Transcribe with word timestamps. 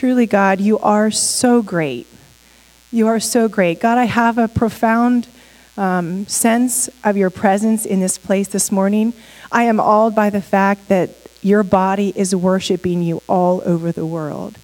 truly, 0.00 0.24
God, 0.24 0.62
you 0.62 0.78
are 0.78 1.10
so 1.10 1.60
great. 1.60 2.06
You 2.90 3.08
are 3.08 3.20
so 3.20 3.48
great. 3.48 3.80
God, 3.80 3.98
I 3.98 4.06
have 4.06 4.38
a 4.38 4.48
profound 4.48 5.28
um, 5.76 6.26
sense 6.26 6.88
of 7.04 7.18
your 7.18 7.28
presence 7.28 7.84
in 7.84 8.00
this 8.00 8.16
place 8.16 8.48
this 8.48 8.72
morning. 8.72 9.12
I 9.52 9.64
am 9.64 9.78
awed 9.78 10.14
by 10.14 10.30
the 10.30 10.40
fact 10.40 10.88
that 10.88 11.10
your 11.42 11.62
body 11.62 12.14
is 12.16 12.34
worshiping 12.34 13.02
you 13.02 13.22
all 13.28 13.60
over 13.66 13.92
the 13.92 14.06
world. 14.06 14.56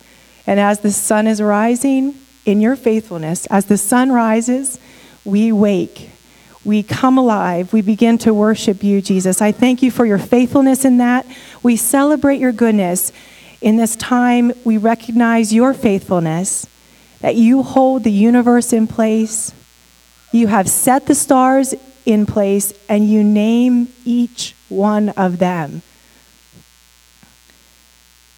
And 0.47 0.59
as 0.59 0.81
the 0.81 0.91
sun 0.91 1.27
is 1.27 1.43
rising 1.43 2.15
in 2.47 2.63
your 2.63 2.75
faithfulness, 2.75 3.45
as 3.51 3.67
the 3.67 3.77
sun 3.77 4.11
rises, 4.13 4.79
we 5.23 5.53
wake. 5.53 6.09
We 6.65 6.83
come 6.83 7.19
alive. 7.19 7.75
We 7.75 7.83
begin 7.83 8.17
to 8.19 8.33
worship 8.33 8.83
you, 8.83 9.03
Jesus. 9.03 9.43
I 9.43 9.53
thank 9.53 9.83
you 9.83 9.91
for 9.91 10.07
your 10.07 10.17
faithfulness 10.17 10.87
in 10.87 10.97
that. 10.97 11.27
We 11.63 11.77
celebrate 11.77 12.41
your 12.41 12.53
goodness. 12.53 13.13
In 13.61 13.77
this 13.77 13.97
time, 13.97 14.53
we 14.65 14.77
recognize 14.77 15.53
your 15.53 15.75
faithfulness, 15.75 16.67
that 17.21 17.35
you 17.35 17.63
hold 17.63 18.05
the 18.05 18.13
universe 18.13 18.73
in 18.73 18.87
place. 18.87 19.53
You 20.33 20.49
have 20.49 20.69
set 20.69 21.07
the 21.07 21.15
stars 21.15 21.75
in 22.05 22.27
place, 22.27 22.73
and 22.89 23.09
you 23.09 23.25
name 23.25 23.89
each 24.05 24.55
one 24.69 25.09
of 25.11 25.39
them. 25.39 25.83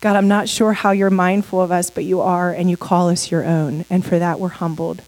God, 0.01 0.15
I'm 0.15 0.29
not 0.29 0.49
sure 0.49 0.73
how 0.73 0.93
you're 0.93 1.11
mindful 1.11 1.61
of 1.61 1.73
us, 1.73 1.91
but 1.91 2.05
you 2.05 2.21
are, 2.21 2.53
and 2.53 2.71
you 2.71 2.77
call 2.77 3.09
us 3.09 3.33
your 3.33 3.45
own. 3.45 3.85
And 3.91 4.07
for 4.07 4.19
that, 4.19 4.39
we're 4.39 4.49
humbled. 4.49 5.03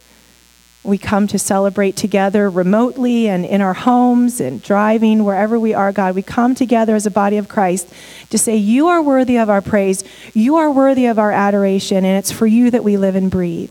We 0.83 0.97
come 0.97 1.27
to 1.27 1.39
celebrate 1.39 1.97
together 1.97 2.49
remotely 2.49 3.29
and 3.29 3.45
in 3.45 3.61
our 3.61 3.75
homes 3.75 4.41
and 4.41 4.63
driving, 4.63 5.25
wherever 5.25 5.61
we 5.61 5.75
are, 5.75 5.93
God. 5.93 6.15
We 6.15 6.23
come 6.23 6.55
together 6.55 6.95
as 6.95 7.05
a 7.05 7.11
body 7.11 7.37
of 7.37 7.49
Christ 7.49 7.93
to 8.31 8.39
say, 8.39 8.57
You 8.57 8.89
are 8.89 9.03
worthy 9.03 9.37
of 9.37 9.51
our 9.51 9.61
praise. 9.61 10.03
You 10.33 10.57
are 10.57 10.71
worthy 10.71 11.05
of 11.05 11.19
our 11.19 11.33
adoration, 11.33 11.99
and 11.99 12.17
it's 12.19 12.33
for 12.33 12.47
you 12.47 12.71
that 12.71 12.83
we 12.83 12.97
live 12.97 13.15
and 13.15 13.31
breathe. 13.31 13.71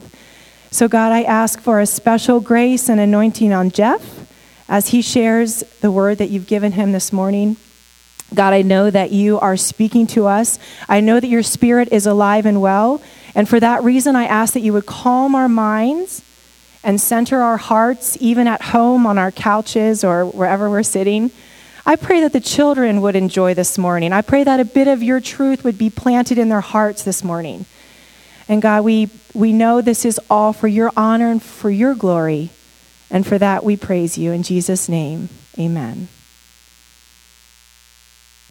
So, 0.70 0.88
God, 0.88 1.12
I 1.12 1.24
ask 1.24 1.60
for 1.60 1.80
a 1.80 1.88
special 1.88 2.40
grace 2.40 2.90
and 2.90 3.00
anointing 3.00 3.52
on 3.52 3.72
Jeff 3.72 4.28
as 4.68 4.90
he 4.90 5.02
shares 5.02 5.64
the 5.82 5.90
word 5.90 6.20
that 6.20 6.30
you've 6.30 6.46
given 6.46 6.74
him 6.74 6.92
this 6.92 7.12
morning. 7.12 7.58
God, 8.36 8.54
I 8.54 8.62
know 8.62 8.92
that 8.92 9.12
you 9.12 9.40
are 9.40 9.58
speaking 9.58 10.06
to 10.08 10.28
us. 10.28 10.60
I 10.88 11.00
know 11.00 11.20
that 11.20 11.28
your 11.28 11.42
spirit 11.42 11.90
is 11.92 12.06
alive 12.06 12.46
and 12.46 12.62
well. 12.62 13.02
And 13.34 13.50
for 13.50 13.60
that 13.60 13.84
reason, 13.84 14.16
I 14.16 14.26
ask 14.26 14.54
that 14.54 14.60
you 14.60 14.74
would 14.74 14.86
calm 14.86 15.34
our 15.34 15.50
minds 15.50 16.24
and 16.84 17.00
center 17.00 17.42
our 17.42 17.58
hearts, 17.58 18.18
even 18.20 18.48
at 18.48 18.62
home 18.62 19.06
on 19.06 19.18
our 19.18 19.32
couches 19.32 20.04
or 20.04 20.26
wherever 20.26 20.70
we're 20.70 20.84
sitting. 20.84 21.32
I 21.86 21.96
pray 21.96 22.22
that 22.22 22.34
the 22.34 22.40
children 22.40 23.02
would 23.02 23.16
enjoy 23.16 23.54
this 23.54 23.78
morning. 23.78 24.14
I 24.14 24.22
pray 24.22 24.44
that 24.44 24.60
a 24.60 24.66
bit 24.66 24.88
of 24.88 25.02
your 25.02 25.20
truth 25.20 25.64
would 25.64 25.78
be 25.78 25.90
planted 25.90 26.38
in 26.38 26.50
their 26.50 26.62
hearts 26.62 27.04
this 27.04 27.24
morning. 27.24 27.66
And 28.48 28.62
God, 28.62 28.84
we, 28.84 29.10
we 29.34 29.54
know 29.54 29.82
this 29.82 30.06
is 30.06 30.20
all 30.30 30.54
for 30.54 30.68
your 30.68 30.92
honor 30.96 31.32
and 31.32 31.42
for 31.42 31.70
your 31.70 31.96
glory. 31.96 32.50
And 33.12 33.26
for 33.26 33.38
that, 33.38 33.64
we 33.64 33.76
praise 33.76 34.18
you. 34.18 34.32
In 34.32 34.44
Jesus' 34.44 34.88
name, 34.88 35.30
amen. 35.58 36.08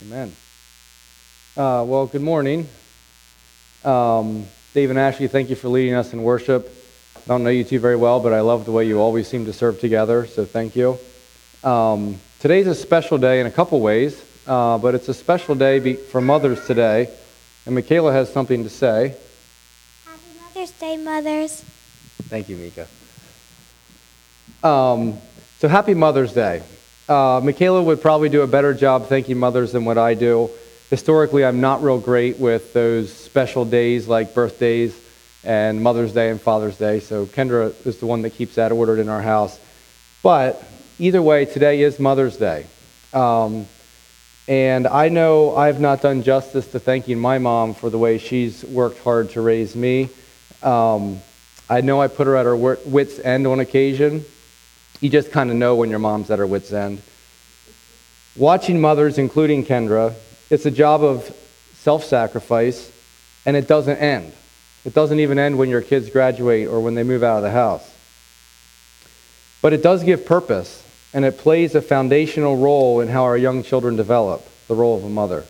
Amen. 0.02 0.36
Uh, 1.56 1.84
well, 1.86 2.06
good 2.06 2.22
morning. 2.22 2.68
Um, 3.84 4.46
Dave 4.74 4.90
and 4.90 4.98
Ashley, 4.98 5.28
thank 5.28 5.50
you 5.50 5.56
for 5.56 5.68
leading 5.68 5.94
us 5.94 6.12
in 6.12 6.22
worship. 6.22 6.72
I 7.28 7.32
don't 7.32 7.44
know 7.44 7.50
you 7.50 7.62
two 7.62 7.78
very 7.78 7.96
well, 7.96 8.20
but 8.20 8.32
I 8.32 8.40
love 8.40 8.64
the 8.64 8.72
way 8.72 8.86
you 8.86 9.00
always 9.00 9.28
seem 9.28 9.44
to 9.44 9.52
serve 9.52 9.80
together, 9.80 10.24
so 10.26 10.46
thank 10.46 10.74
you. 10.74 10.98
Um, 11.62 12.18
today's 12.40 12.66
a 12.66 12.74
special 12.74 13.18
day 13.18 13.38
in 13.40 13.46
a 13.46 13.50
couple 13.50 13.78
ways, 13.80 14.18
uh, 14.46 14.78
but 14.78 14.94
it's 14.94 15.10
a 15.10 15.14
special 15.14 15.54
day 15.54 15.78
be- 15.78 15.92
for 15.92 16.22
mothers 16.22 16.66
today, 16.66 17.10
and 17.66 17.74
Michaela 17.74 18.14
has 18.14 18.32
something 18.32 18.64
to 18.64 18.70
say. 18.70 19.14
Happy 20.06 20.22
Mother's 20.40 20.70
Day, 20.70 20.96
mothers. 20.96 21.60
Thank 22.30 22.48
you, 22.48 22.56
Mika. 22.56 22.86
Um, 24.66 25.18
so 25.58 25.68
happy 25.68 25.92
Mother's 25.92 26.32
Day. 26.32 26.62
Uh, 27.10 27.42
Michaela 27.44 27.82
would 27.82 28.00
probably 28.00 28.30
do 28.30 28.40
a 28.40 28.46
better 28.46 28.72
job 28.72 29.08
thanking 29.08 29.36
mothers 29.36 29.72
than 29.72 29.84
what 29.84 29.98
I 29.98 30.14
do. 30.14 30.48
Historically, 30.88 31.44
I'm 31.44 31.60
not 31.60 31.82
real 31.82 31.98
great 31.98 32.38
with 32.38 32.72
those 32.72 33.12
special 33.12 33.66
days 33.66 34.08
like 34.08 34.34
birthdays 34.34 34.98
and 35.48 35.82
Mother's 35.82 36.12
Day 36.12 36.30
and 36.30 36.40
Father's 36.40 36.76
Day. 36.76 37.00
So 37.00 37.26
Kendra 37.26 37.74
is 37.84 37.98
the 37.98 38.06
one 38.06 38.22
that 38.22 38.30
keeps 38.30 38.54
that 38.54 38.70
ordered 38.70 39.00
in 39.00 39.08
our 39.08 39.20
house. 39.20 39.58
But 40.22 40.62
either 41.00 41.20
way, 41.20 41.44
today 41.44 41.80
is 41.82 41.98
Mother's 41.98 42.36
Day. 42.36 42.66
Um, 43.12 43.66
and 44.46 44.86
I 44.86 45.08
know 45.08 45.56
I've 45.56 45.80
not 45.80 46.02
done 46.02 46.22
justice 46.22 46.68
to 46.68 46.78
thanking 46.78 47.18
my 47.18 47.38
mom 47.38 47.74
for 47.74 47.90
the 47.90 47.98
way 47.98 48.18
she's 48.18 48.62
worked 48.62 49.00
hard 49.00 49.30
to 49.30 49.40
raise 49.40 49.74
me. 49.74 50.10
Um, 50.62 51.20
I 51.68 51.80
know 51.80 52.00
I 52.00 52.06
put 52.06 52.28
her 52.28 52.36
at 52.36 52.46
her 52.46 52.56
wit's 52.56 53.18
end 53.18 53.46
on 53.48 53.58
occasion 53.58 54.24
you 55.00 55.08
just 55.08 55.30
kind 55.30 55.50
of 55.50 55.56
know 55.56 55.76
when 55.76 55.90
your 55.90 55.98
mom's 55.98 56.30
at 56.30 56.38
her 56.38 56.46
wits' 56.46 56.72
end. 56.72 57.02
Watching 58.36 58.80
mothers, 58.80 59.18
including 59.18 59.64
Kendra, 59.64 60.14
it's 60.50 60.66
a 60.66 60.70
job 60.70 61.02
of 61.02 61.34
self 61.74 62.04
sacrifice, 62.04 62.90
and 63.46 63.56
it 63.56 63.68
doesn't 63.68 63.98
end. 63.98 64.32
It 64.84 64.94
doesn't 64.94 65.20
even 65.20 65.38
end 65.38 65.58
when 65.58 65.68
your 65.68 65.82
kids 65.82 66.10
graduate 66.10 66.68
or 66.68 66.80
when 66.80 66.94
they 66.94 67.02
move 67.02 67.22
out 67.22 67.38
of 67.38 67.42
the 67.42 67.50
house. 67.50 67.88
But 69.60 69.72
it 69.72 69.82
does 69.82 70.04
give 70.04 70.24
purpose, 70.24 70.82
and 71.12 71.24
it 71.24 71.38
plays 71.38 71.74
a 71.74 71.82
foundational 71.82 72.56
role 72.56 73.00
in 73.00 73.08
how 73.08 73.24
our 73.24 73.36
young 73.36 73.62
children 73.62 73.96
develop 73.96 74.46
the 74.68 74.74
role 74.74 74.96
of 74.96 75.04
a 75.04 75.08
mother. 75.08 75.44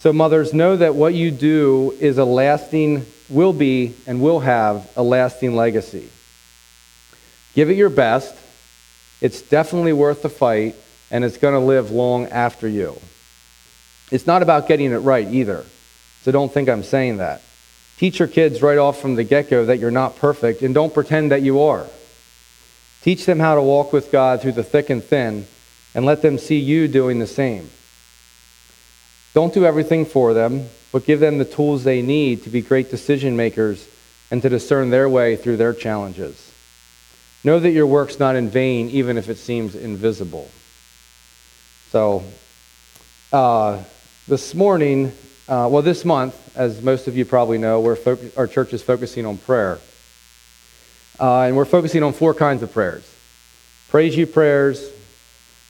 So, 0.00 0.12
mothers, 0.12 0.54
know 0.54 0.76
that 0.76 0.94
what 0.94 1.14
you 1.14 1.30
do 1.30 1.94
is 2.00 2.18
a 2.18 2.24
lasting, 2.24 3.06
will 3.28 3.52
be, 3.52 3.94
and 4.06 4.20
will 4.20 4.40
have 4.40 4.90
a 4.96 5.02
lasting 5.02 5.56
legacy. 5.56 6.10
Give 7.54 7.70
it 7.70 7.76
your 7.76 7.90
best. 7.90 8.34
It's 9.20 9.42
definitely 9.42 9.92
worth 9.92 10.22
the 10.22 10.28
fight, 10.28 10.74
and 11.10 11.24
it's 11.24 11.36
going 11.36 11.54
to 11.54 11.60
live 11.60 11.90
long 11.90 12.26
after 12.26 12.66
you. 12.68 13.00
It's 14.10 14.26
not 14.26 14.42
about 14.42 14.68
getting 14.68 14.92
it 14.92 14.98
right 14.98 15.28
either. 15.28 15.64
So 16.22 16.32
don't 16.32 16.52
think 16.52 16.68
I'm 16.68 16.82
saying 16.82 17.18
that. 17.18 17.42
Teach 18.00 18.18
your 18.18 18.28
kids 18.28 18.62
right 18.62 18.78
off 18.78 18.98
from 18.98 19.16
the 19.16 19.24
get 19.24 19.50
go 19.50 19.66
that 19.66 19.78
you're 19.78 19.90
not 19.90 20.16
perfect, 20.16 20.62
and 20.62 20.74
don't 20.74 20.94
pretend 20.94 21.32
that 21.32 21.42
you 21.42 21.60
are. 21.60 21.86
Teach 23.02 23.26
them 23.26 23.38
how 23.38 23.56
to 23.56 23.60
walk 23.60 23.92
with 23.92 24.10
God 24.10 24.40
through 24.40 24.52
the 24.52 24.62
thick 24.62 24.88
and 24.88 25.04
thin, 25.04 25.46
and 25.94 26.06
let 26.06 26.22
them 26.22 26.38
see 26.38 26.58
you 26.58 26.88
doing 26.88 27.18
the 27.18 27.26
same. 27.26 27.68
Don't 29.34 29.52
do 29.52 29.66
everything 29.66 30.06
for 30.06 30.32
them, 30.32 30.70
but 30.92 31.04
give 31.04 31.20
them 31.20 31.36
the 31.36 31.44
tools 31.44 31.84
they 31.84 32.00
need 32.00 32.44
to 32.44 32.48
be 32.48 32.62
great 32.62 32.90
decision 32.90 33.36
makers 33.36 33.86
and 34.30 34.40
to 34.40 34.48
discern 34.48 34.88
their 34.88 35.06
way 35.06 35.36
through 35.36 35.58
their 35.58 35.74
challenges. 35.74 36.50
Know 37.44 37.60
that 37.60 37.72
your 37.72 37.86
work's 37.86 38.18
not 38.18 38.34
in 38.34 38.48
vain, 38.48 38.88
even 38.88 39.18
if 39.18 39.28
it 39.28 39.36
seems 39.36 39.74
invisible. 39.74 40.50
So, 41.90 42.24
uh, 43.30 43.82
this 44.26 44.54
morning, 44.54 45.12
uh, 45.48 45.68
well, 45.70 45.82
this 45.82 46.04
month, 46.04 46.34
as 46.56 46.82
most 46.82 47.08
of 47.08 47.16
you 47.16 47.24
probably 47.24 47.58
know, 47.58 47.80
we're 47.80 47.96
fo- 47.96 48.18
our 48.36 48.46
church 48.46 48.72
is 48.72 48.82
focusing 48.82 49.26
on 49.26 49.38
prayer. 49.38 49.78
Uh, 51.18 51.42
and 51.42 51.56
we're 51.56 51.64
focusing 51.64 52.02
on 52.02 52.12
four 52.12 52.32
kinds 52.34 52.62
of 52.62 52.72
prayers 52.72 53.06
praise 53.88 54.16
you 54.16 54.26
prayers, 54.26 54.88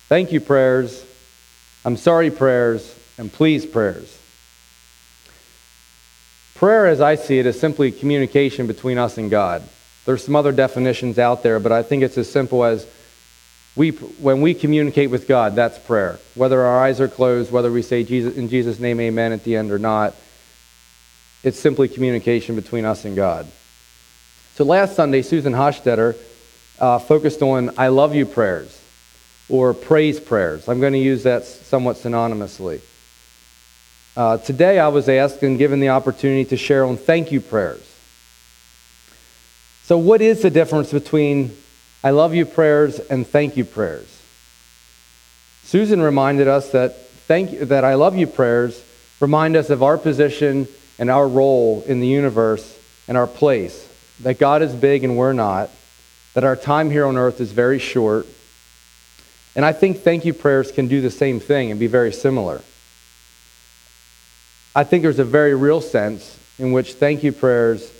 thank 0.09 0.31
you 0.31 0.41
prayers, 0.41 1.05
I'm 1.85 1.97
sorry 1.97 2.31
prayers, 2.31 2.95
and 3.17 3.33
please 3.33 3.65
prayers. 3.65 4.17
Prayer, 6.55 6.87
as 6.87 7.01
I 7.01 7.15
see 7.15 7.39
it, 7.39 7.47
is 7.47 7.59
simply 7.59 7.91
communication 7.91 8.67
between 8.67 8.99
us 8.99 9.17
and 9.17 9.31
God. 9.31 9.63
There's 10.05 10.23
some 10.23 10.37
other 10.37 10.53
definitions 10.53 11.19
out 11.19 11.43
there, 11.43 11.59
but 11.59 11.73
I 11.73 11.83
think 11.83 12.03
it's 12.03 12.19
as 12.19 12.31
simple 12.31 12.65
as 12.65 12.87
we, 13.77 13.91
when 13.91 14.41
we 14.41 14.55
communicate 14.55 15.11
with 15.11 15.29
God, 15.29 15.55
that's 15.55 15.79
prayer. 15.79 16.19
Whether 16.35 16.61
our 16.61 16.83
eyes 16.85 17.01
are 17.01 17.09
closed, 17.09 17.53
whether 17.53 17.71
we 17.71 17.83
say 17.83 18.03
Jesus, 18.03 18.37
in 18.37 18.49
Jesus' 18.49 18.81
name, 18.81 19.01
amen 19.01 19.33
at 19.33 19.45
the 19.45 19.57
end 19.57 19.71
or 19.71 19.79
not, 19.79 20.15
it's 21.43 21.59
simply 21.59 21.89
communication 21.89 22.57
between 22.57 22.85
us 22.85 23.05
and 23.05 23.17
God. 23.17 23.47
So 24.55 24.65
last 24.65 24.97
Sunday, 24.97 25.23
Susan 25.23 25.53
Hochstetter 25.53 26.17
uh, 26.79 26.99
focused 26.99 27.43
on 27.43 27.71
I 27.79 27.89
love 27.89 28.15
you 28.15 28.27
prayers 28.27 28.79
or 29.49 29.73
praise 29.73 30.21
prayers. 30.21 30.69
I'm 30.69 30.81
going 30.81 30.93
to 30.93 30.99
use 30.99 31.23
that 31.23 31.45
somewhat 31.45 31.97
synonymously. 31.97 32.81
Uh, 34.17 34.39
today, 34.39 34.79
I 34.79 34.89
was 34.89 35.09
asked 35.09 35.43
and 35.43 35.57
given 35.57 35.81
the 35.81 35.91
opportunity 35.91 36.45
to 36.47 36.57
share 36.57 36.85
on 36.85 36.97
thank 36.97 37.31
you 37.31 37.41
prayers. 37.41 37.87
So, 39.85 39.97
what 39.99 40.21
is 40.21 40.43
the 40.43 40.51
difference 40.51 40.93
between 40.93 41.57
I 42.03 42.11
love 42.11 42.35
you 42.35 42.47
prayers 42.47 42.99
and 42.99 43.27
thank 43.27 43.57
you 43.57 43.65
prayers? 43.65 44.09
Susan 45.65 46.01
reminded 46.01 46.49
us 46.49 46.71
that 46.71 47.11
thank 47.27 47.53
you, 47.53 47.65
that 47.67 47.85
I 47.85 47.95
love 47.95 48.17
you 48.17 48.27
prayers 48.27 48.83
remind 49.21 49.55
us 49.55 49.69
of 49.69 49.83
our 49.83 49.99
position 49.99 50.67
and 50.99 51.11
our 51.11 51.29
role 51.29 51.85
in 51.87 52.01
the 52.01 52.07
universe 52.07 52.79
and 53.07 53.17
our 53.17 53.27
place. 53.27 53.87
That 54.21 54.39
God 54.39 54.63
is 54.63 54.75
big 54.75 55.05
and 55.05 55.17
we're 55.17 55.35
not. 55.35 55.71
That 56.35 56.45
our 56.45 56.57
time 56.57 56.91
here 56.91 57.07
on 57.07 57.17
earth 57.17 57.41
is 57.41 57.53
very 57.53 57.79
short. 57.79 58.27
And 59.55 59.65
I 59.65 59.73
think 59.73 60.01
thank 60.01 60.25
you 60.25 60.33
prayers 60.33 60.73
can 60.73 60.89
do 60.89 61.01
the 61.01 61.11
same 61.11 61.39
thing 61.39 61.71
and 61.71 61.79
be 61.79 61.87
very 61.87 62.13
similar. 62.13 62.63
I 64.75 64.85
think 64.85 65.03
there's 65.03 65.19
a 65.19 65.25
very 65.25 65.55
real 65.55 65.81
sense 65.81 66.39
in 66.59 66.73
which 66.73 66.95
thank 66.95 67.23
you 67.23 67.33
prayers 67.33 67.91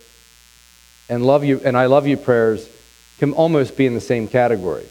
and 1.09 1.25
love 1.25 1.43
you 1.43 1.61
and 1.63 1.77
I 1.77 1.87
love 1.87 2.07
you 2.07 2.17
prayers 2.17 2.67
can 3.21 3.33
almost 3.33 3.77
be 3.77 3.85
in 3.85 3.93
the 3.93 4.01
same 4.01 4.27
category. 4.27 4.83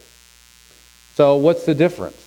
So 1.16 1.34
what's 1.34 1.66
the 1.66 1.74
difference? 1.74 2.24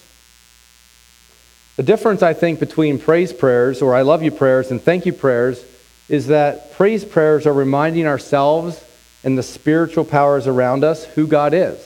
The 1.77 1.83
difference 1.83 2.21
I 2.21 2.33
think 2.33 2.59
between 2.59 2.99
praise 2.99 3.31
prayers 3.31 3.81
or 3.81 3.95
I 3.95 4.01
love 4.01 4.21
you 4.21 4.29
prayers 4.29 4.69
and 4.69 4.81
thank 4.81 5.05
you 5.05 5.13
prayers 5.13 5.63
is 6.09 6.27
that 6.27 6.73
praise 6.73 7.05
prayers 7.05 7.47
are 7.47 7.53
reminding 7.53 8.05
ourselves 8.05 8.83
and 9.23 9.37
the 9.37 9.43
spiritual 9.43 10.03
powers 10.03 10.45
around 10.45 10.83
us 10.83 11.05
who 11.05 11.25
God 11.25 11.53
is. 11.53 11.79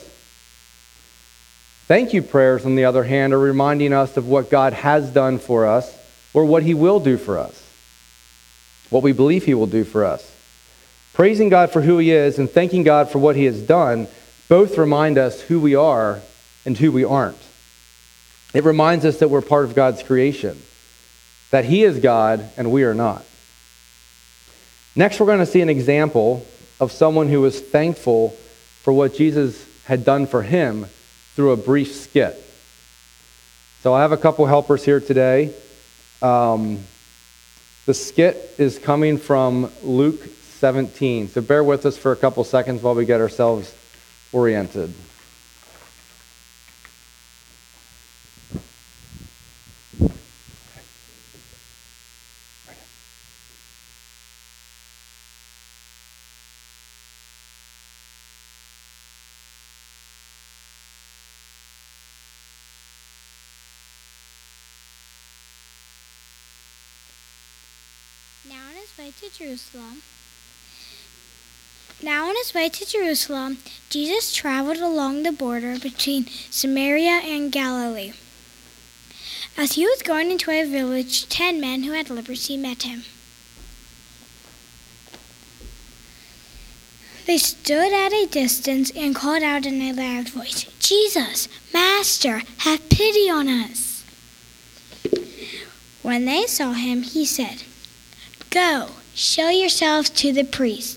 Thank 1.86 2.12
you 2.12 2.20
prayers, 2.20 2.66
on 2.66 2.74
the 2.74 2.86
other 2.86 3.04
hand, 3.04 3.32
are 3.32 3.38
reminding 3.38 3.92
us 3.92 4.16
of 4.16 4.26
what 4.26 4.50
God 4.50 4.72
has 4.72 5.08
done 5.10 5.38
for 5.38 5.64
us 5.64 5.96
or 6.34 6.44
what 6.44 6.64
he 6.64 6.74
will 6.74 6.98
do 6.98 7.16
for 7.18 7.38
us, 7.38 7.62
what 8.90 9.04
we 9.04 9.12
believe 9.12 9.44
he 9.44 9.54
will 9.54 9.68
do 9.68 9.84
for 9.84 10.04
us. 10.04 10.28
Praising 11.18 11.48
God 11.48 11.72
for 11.72 11.82
who 11.82 11.98
he 11.98 12.12
is 12.12 12.38
and 12.38 12.48
thanking 12.48 12.84
God 12.84 13.10
for 13.10 13.18
what 13.18 13.34
he 13.34 13.46
has 13.46 13.60
done 13.60 14.06
both 14.48 14.78
remind 14.78 15.18
us 15.18 15.40
who 15.40 15.58
we 15.58 15.74
are 15.74 16.20
and 16.64 16.78
who 16.78 16.92
we 16.92 17.02
aren't. 17.02 17.42
It 18.54 18.62
reminds 18.62 19.04
us 19.04 19.18
that 19.18 19.28
we're 19.28 19.42
part 19.42 19.64
of 19.64 19.74
God's 19.74 20.00
creation, 20.04 20.62
that 21.50 21.64
he 21.64 21.82
is 21.82 21.98
God 21.98 22.48
and 22.56 22.70
we 22.70 22.84
are 22.84 22.94
not. 22.94 23.24
Next, 24.94 25.18
we're 25.18 25.26
going 25.26 25.40
to 25.40 25.46
see 25.46 25.60
an 25.60 25.68
example 25.68 26.46
of 26.78 26.92
someone 26.92 27.26
who 27.28 27.40
was 27.40 27.60
thankful 27.60 28.36
for 28.82 28.92
what 28.92 29.16
Jesus 29.16 29.66
had 29.86 30.04
done 30.04 30.24
for 30.24 30.44
him 30.44 30.86
through 31.34 31.50
a 31.50 31.56
brief 31.56 31.96
skit. 31.96 32.40
So 33.82 33.92
I 33.92 34.02
have 34.02 34.12
a 34.12 34.16
couple 34.16 34.46
helpers 34.46 34.84
here 34.84 35.00
today. 35.00 35.52
Um, 36.22 36.84
the 37.86 37.94
skit 37.94 38.54
is 38.56 38.78
coming 38.78 39.18
from 39.18 39.72
Luke 39.82 40.37
17. 40.58 41.28
So 41.28 41.40
bear 41.40 41.62
with 41.62 41.86
us 41.86 41.96
for 41.96 42.10
a 42.10 42.16
couple 42.16 42.42
seconds 42.42 42.82
while 42.82 42.94
we 42.94 43.04
get 43.04 43.20
ourselves 43.20 43.74
oriented. 44.32 44.92
Now 68.48 68.68
on 68.70 68.74
his 68.74 68.98
way 68.98 69.12
to 69.20 69.38
Jerusalem. 69.38 70.02
Now, 72.00 72.28
on 72.28 72.36
his 72.36 72.54
way 72.54 72.68
to 72.68 72.86
Jerusalem, 72.86 73.58
Jesus 73.90 74.32
traveled 74.32 74.78
along 74.78 75.22
the 75.22 75.32
border 75.32 75.78
between 75.78 76.26
Samaria 76.48 77.20
and 77.24 77.50
Galilee. 77.50 78.12
As 79.56 79.72
he 79.72 79.84
was 79.84 80.02
going 80.02 80.30
into 80.30 80.52
a 80.52 80.64
village, 80.64 81.28
ten 81.28 81.60
men 81.60 81.82
who 81.82 81.92
had 81.92 82.08
leprosy 82.08 82.56
met 82.56 82.84
him. 82.84 83.02
They 87.26 87.38
stood 87.38 87.92
at 87.92 88.12
a 88.12 88.26
distance 88.26 88.92
and 88.96 89.14
called 89.14 89.42
out 89.42 89.66
in 89.66 89.82
a 89.82 89.92
loud 89.92 90.28
voice, 90.28 90.64
Jesus, 90.78 91.48
Master, 91.74 92.42
have 92.58 92.88
pity 92.88 93.28
on 93.28 93.48
us. 93.48 94.04
When 96.02 96.24
they 96.24 96.46
saw 96.46 96.72
him, 96.72 97.02
he 97.02 97.26
said, 97.26 97.64
Go, 98.50 98.90
show 99.14 99.48
yourselves 99.50 100.08
to 100.10 100.32
the 100.32 100.44
priests. 100.44 100.96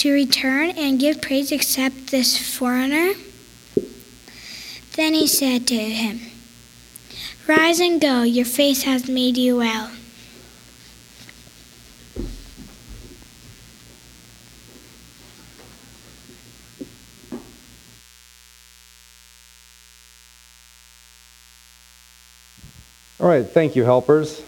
to 0.00 0.12
return 0.12 0.70
and 0.70 0.98
give 0.98 1.20
praise 1.20 1.52
except 1.52 2.10
this 2.10 2.38
foreigner? 2.38 3.12
Then 4.96 5.12
he 5.12 5.26
said 5.26 5.66
to 5.66 5.76
him, 5.76 6.20
Rise 7.46 7.80
and 7.80 8.00
go, 8.00 8.22
your 8.22 8.46
faith 8.46 8.84
has 8.84 9.08
made 9.08 9.36
you 9.36 9.58
well. 9.58 9.90
All 23.20 23.28
right, 23.28 23.46
thank 23.46 23.76
you, 23.76 23.84
helpers. 23.84 24.42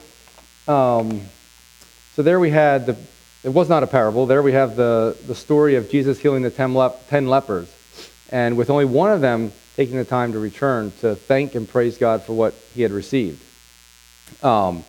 Um, 0.67 1.21
so 2.17 2.23
there 2.23 2.41
we 2.41 2.49
had 2.49 2.87
the, 2.87 2.97
it 3.43 3.49
was 3.49 3.69
not 3.69 3.83
a 3.83 3.87
parable. 3.87 4.27
There 4.27 4.43
we 4.43 4.53
have 4.53 4.77
the, 4.77 5.17
the 5.27 5.35
story 5.35 5.75
of 5.75 5.91
Jesus 5.91 6.19
healing 6.19 6.43
the 6.43 6.51
ten, 6.51 6.75
lep, 6.75 7.09
ten 7.09 7.27
lepers. 7.27 7.73
And 8.31 8.57
with 8.57 8.71
only 8.71 8.85
one 8.85 9.11
of 9.11 9.21
them 9.21 9.53
taking 9.77 9.97
the 9.97 10.05
time 10.05 10.33
to 10.33 10.39
return 10.39 10.93
to 11.01 11.15
thank 11.15 11.55
and 11.55 11.69
praise 11.69 11.99
God 11.99 12.23
for 12.23 12.35
what 12.35 12.55
he 12.75 12.83
had 12.83 12.93
received. 12.93 13.43
Um, 14.43 14.85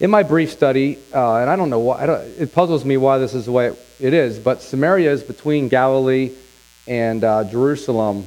in 0.00 0.10
my 0.10 0.22
brief 0.22 0.50
study, 0.52 0.98
uh, 1.14 1.36
and 1.36 1.48
I 1.48 1.56
don't 1.56 1.70
know 1.70 1.78
why, 1.78 2.06
don't, 2.06 2.20
it 2.20 2.52
puzzles 2.52 2.84
me 2.84 2.96
why 2.96 3.18
this 3.18 3.32
is 3.32 3.46
the 3.46 3.52
way 3.52 3.68
it, 3.68 3.78
it 4.00 4.12
is, 4.12 4.38
but 4.38 4.60
Samaria 4.60 5.12
is 5.12 5.22
between 5.22 5.68
Galilee 5.68 6.32
and 6.86 7.24
uh, 7.24 7.44
Jerusalem 7.44 8.26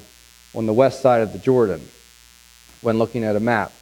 on 0.55 0.65
the 0.65 0.73
west 0.73 1.01
side 1.01 1.21
of 1.21 1.33
the 1.33 1.39
Jordan 1.39 1.87
when 2.81 2.97
looking 2.97 3.23
at 3.23 3.35
a 3.35 3.39
map. 3.39 3.73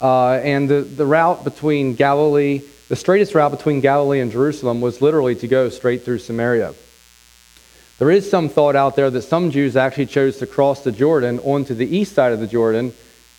Uh, 0.00 0.34
and 0.34 0.68
the, 0.68 0.82
the 0.82 1.04
route 1.04 1.44
between 1.44 1.94
Galilee, 1.94 2.62
the 2.90 2.96
straightest 2.96 3.36
route 3.36 3.52
between 3.52 3.80
Galilee 3.80 4.18
and 4.18 4.32
Jerusalem 4.32 4.80
was 4.80 5.00
literally 5.00 5.36
to 5.36 5.46
go 5.46 5.68
straight 5.68 6.04
through 6.04 6.18
Samaria. 6.18 6.74
There 8.00 8.10
is 8.10 8.28
some 8.28 8.48
thought 8.48 8.74
out 8.74 8.96
there 8.96 9.10
that 9.10 9.22
some 9.22 9.52
Jews 9.52 9.76
actually 9.76 10.06
chose 10.06 10.38
to 10.38 10.46
cross 10.48 10.82
the 10.82 10.90
Jordan 10.90 11.38
onto 11.38 11.72
the 11.72 11.86
east 11.86 12.16
side 12.16 12.32
of 12.32 12.40
the 12.40 12.48
Jordan 12.48 12.92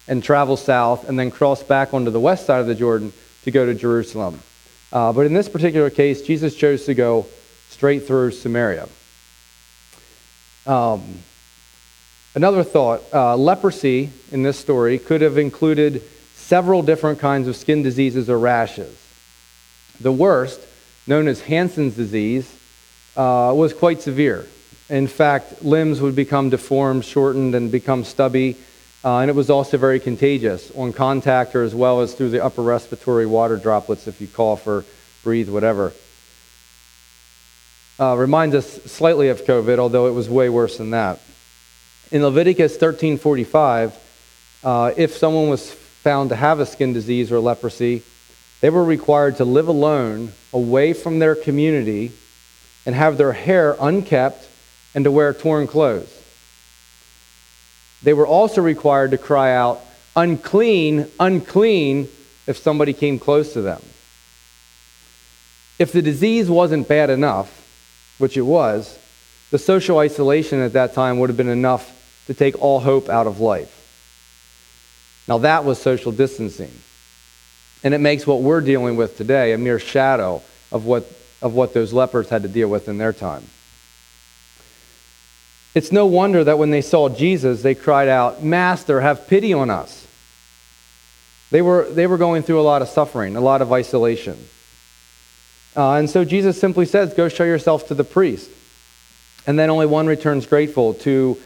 and 0.08 0.24
travel 0.24 0.55
south 0.55 1.10
and 1.10 1.20
then 1.20 1.31
cross 1.31 1.63
back 1.63 1.93
onto 1.93 2.12
the 2.12 2.20
west 2.20 2.46
side 2.46 2.62
of 2.62 2.67
the 2.67 2.75
Jordan 2.75 3.12
to 3.43 3.51
go 3.51 3.65
to 3.65 3.74
Jerusalem. 3.74 4.41
Uh, 4.89 5.12
but 5.12 5.25
in 5.25 5.34
this 5.34 5.50
particular 5.50 5.89
case, 5.89 6.22
Jesus 6.22 6.55
chose 6.55 6.86
to 6.86 6.93
go 6.93 7.25
straight 7.67 8.08
through 8.08 8.31
Samaria. 8.31 8.88
Um, 10.65 11.20
another 12.36 12.63
thought 12.63 13.03
uh, 13.12 13.36
leprosy 13.36 14.12
in 14.31 14.43
this 14.43 14.58
story 14.58 14.98
could 14.98 15.20
have 15.20 15.38
included 15.38 16.03
several 16.36 16.81
different 16.81 17.20
kinds 17.20 17.50
of 17.50 17.58
skin 17.58 17.84
diseases 17.84 18.29
or 18.29 18.39
rashes. 18.39 19.00
The 20.01 20.12
worst, 20.12 20.60
known 21.05 21.27
as 21.27 21.41
Hansen's 21.41 21.96
disease, 21.96 22.51
uh, 23.15 23.53
was 23.55 23.72
quite 23.74 24.01
severe. 24.01 24.48
In 24.89 25.08
fact, 25.08 25.63
limbs 25.63 26.01
would 26.01 26.15
become 26.15 26.50
deformed, 26.50 27.05
shortened, 27.05 27.53
and 27.53 27.72
become 27.72 28.03
stubby, 28.03 28.58
uh, 29.03 29.20
and 29.20 29.29
it 29.29 29.36
was 29.36 29.50
also 29.50 29.77
very 29.77 30.00
contagious 30.00 30.72
on 30.75 30.91
contact 30.91 31.55
or 31.55 31.63
as 31.63 31.75
well 31.75 32.01
as 32.01 32.13
through 32.13 32.29
the 32.29 32.43
upper 32.43 32.63
respiratory 32.63 33.25
water 33.25 33.58
droplets 33.58 34.08
if 34.08 34.20
you 34.20 34.27
cough 34.27 34.65
or 34.65 34.86
breathe, 35.24 35.50
whatever. 35.50 35.93
Uh, 38.00 38.15
reminds 38.17 38.55
us 38.55 38.81
slightly 38.84 39.29
of 39.29 39.46
COVID, 39.46 39.77
although 39.77 40.08
it 40.08 40.13
was 40.13 40.27
way 40.27 40.50
worse 40.50 40.77
than 40.77 40.91
that. 40.91 41.20
In 42.12 42.24
Leviticus 42.24 42.75
13:45, 42.77 43.93
uh, 44.63 44.91
if 44.98 45.15
someone 45.15 45.50
was 45.50 45.72
found 45.72 46.29
to 46.29 46.36
have 46.36 46.60
a 46.60 46.65
skin 46.65 46.93
disease 46.93 47.31
or 47.31 47.39
leprosy, 47.39 48.01
they 48.61 48.69
were 48.69 48.83
required 48.83 49.37
to 49.37 49.45
live 49.45 49.67
alone 49.67 50.33
away 50.53 50.93
from 50.93 51.19
their 51.19 51.35
community 51.35 52.11
and 52.85 52.95
have 52.95 53.17
their 53.17 53.33
hair 53.33 53.75
unkept 53.79 54.47
and 54.93 55.03
to 55.03 55.11
wear 55.11 55.33
torn 55.33 55.67
clothes. 55.67 56.17
They 58.03 58.13
were 58.13 58.27
also 58.27 58.61
required 58.61 59.11
to 59.11 59.17
cry 59.17 59.53
out, 59.53 59.81
unclean, 60.15 61.07
unclean, 61.19 62.07
if 62.47 62.57
somebody 62.57 62.93
came 62.93 63.19
close 63.19 63.53
to 63.53 63.61
them. 63.61 63.81
If 65.79 65.91
the 65.91 66.01
disease 66.01 66.49
wasn't 66.49 66.87
bad 66.87 67.09
enough, 67.09 67.57
which 68.17 68.37
it 68.37 68.41
was, 68.41 68.97
the 69.51 69.59
social 69.59 69.99
isolation 69.99 70.59
at 70.59 70.73
that 70.73 70.93
time 70.93 71.19
would 71.19 71.29
have 71.29 71.37
been 71.37 71.49
enough 71.49 71.97
to 72.27 72.33
take 72.33 72.61
all 72.61 72.79
hope 72.79 73.09
out 73.09 73.27
of 73.27 73.39
life. 73.39 73.77
Now, 75.27 75.39
that 75.39 75.65
was 75.65 75.79
social 75.79 76.11
distancing. 76.11 76.71
And 77.83 77.93
it 77.93 78.00
makes 78.00 78.27
what 78.27 78.41
we're 78.41 78.61
dealing 78.61 78.95
with 78.95 79.17
today 79.17 79.53
a 79.53 79.57
mere 79.57 79.79
shadow 79.79 80.41
of 80.71 80.85
what, 80.85 81.11
of 81.41 81.53
what 81.53 81.73
those 81.73 81.93
lepers 81.93 82.29
had 82.29 82.43
to 82.43 82.50
deal 82.50 82.67
with 82.67 82.88
in 82.88 82.97
their 82.97 83.13
time. 83.13 83.43
It's 85.73 85.91
no 85.91 86.05
wonder 86.05 86.43
that 86.43 86.57
when 86.57 86.69
they 86.69 86.81
saw 86.81 87.07
Jesus, 87.09 87.61
they 87.61 87.75
cried 87.75 88.09
out, 88.09 88.43
Master, 88.43 89.01
have 89.01 89.27
pity 89.27 89.53
on 89.53 89.69
us. 89.69 90.05
They 91.50 91.61
were, 91.61 91.89
they 91.89 92.07
were 92.07 92.17
going 92.17 92.43
through 92.43 92.59
a 92.59 92.63
lot 92.63 92.81
of 92.81 92.89
suffering, 92.89 93.35
a 93.35 93.41
lot 93.41 93.61
of 93.61 93.71
isolation. 93.71 94.38
Uh, 95.75 95.93
and 95.93 96.09
so 96.09 96.25
Jesus 96.25 96.59
simply 96.59 96.85
says, 96.85 97.13
Go 97.13 97.29
show 97.29 97.43
yourself 97.43 97.88
to 97.88 97.95
the 97.95 98.03
priest. 98.03 98.50
And 99.47 99.57
then 99.57 99.69
only 99.69 99.85
one 99.85 100.07
returns 100.07 100.45
grateful 100.45 100.93
to 100.95 101.38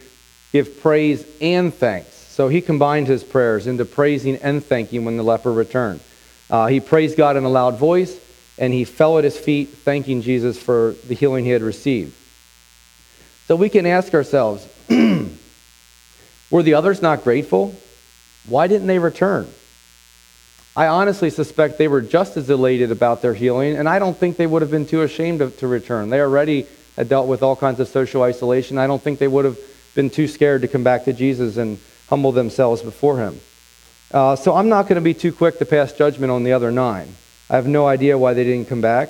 give 0.51 0.82
praise 0.82 1.25
and 1.39 1.74
thanks. 1.74 2.13
So 2.13 2.50
he 2.50 2.62
combined 2.62 3.08
his 3.08 3.24
prayers 3.24 3.68
into 3.68 3.86
praising 3.86 4.38
and 4.38 4.63
thanking 4.63 5.06
when 5.06 5.18
the 5.18 5.24
leper 5.24 5.51
returned. 5.51 6.01
Uh, 6.50 6.68
he 6.68 6.80
praised 6.80 7.18
God 7.18 7.38
in 7.38 7.44
a 7.44 7.50
loud 7.50 7.78
voice, 7.78 8.18
and 8.58 8.74
he 8.74 8.86
fell 8.86 9.18
at 9.18 9.24
his 9.24 9.38
feet, 9.38 9.70
thanking 9.70 10.22
Jesus 10.22 10.62
for 10.62 10.96
the 11.08 11.16
healing 11.16 11.46
he 11.46 11.52
had 11.52 11.62
received. 11.62 12.16
So 13.48 13.56
we 13.56 13.70
can 13.70 13.86
ask 13.86 14.14
ourselves 14.14 14.68
were 16.50 16.64
the 16.64 16.74
others 16.74 17.02
not 17.02 17.24
grateful? 17.24 17.75
Why 18.48 18.68
didn't 18.68 18.88
they 18.88 19.00
return? 19.00 19.48
I 20.75 20.88
honestly 20.88 21.30
suspect 21.30 21.78
they 21.78 21.88
were 21.88 22.02
just 22.02 22.38
as 22.38 22.50
elated 22.50 22.92
about 22.92 23.22
their 23.22 23.34
healing, 23.34 23.78
and 23.78 23.88
I 23.88 23.98
don't 23.98 24.18
think 24.18 24.36
they 24.36 24.48
would 24.48 24.62
have 24.62 24.72
been 24.72 24.86
too 24.86 25.04
ashamed 25.04 25.40
to, 25.40 25.50
to 25.52 25.68
return. 25.68 26.10
They 26.10 26.20
already 26.20 26.68
had 26.96 27.08
dealt 27.10 27.28
with 27.28 27.44
all 27.44 27.56
kinds 27.56 27.80
of 27.80 27.88
social 27.88 28.24
isolation. 28.24 28.78
I 28.78 28.88
don't 28.88 29.02
think 29.02 29.20
they 29.20 29.28
would 29.28 29.46
have 29.46 29.58
been 29.96 30.10
too 30.10 30.28
scared 30.28 30.62
to 30.62 30.68
come 30.68 30.84
back 30.84 31.06
to 31.06 31.14
Jesus 31.14 31.58
and 31.58 31.80
humble 32.10 32.32
themselves 32.32 32.82
before 32.82 33.18
him. 33.18 33.40
Uh, 34.12 34.36
so 34.36 34.56
I'm 34.56 34.70
not 34.70 34.84
going 34.84 34.96
to 34.96 35.02
be 35.02 35.14
too 35.14 35.32
quick 35.32 35.60
to 35.60 35.66
pass 35.66 35.92
judgment 35.94 36.32
on 36.32 36.44
the 36.44 36.54
other 36.54 36.72
nine. 36.72 37.16
I 37.50 37.56
have 37.56 37.68
no 37.68 37.88
idea 37.88 38.18
why 38.18 38.34
they 38.34 38.44
didn't 38.44 38.68
come 38.70 38.82
back. 38.82 39.10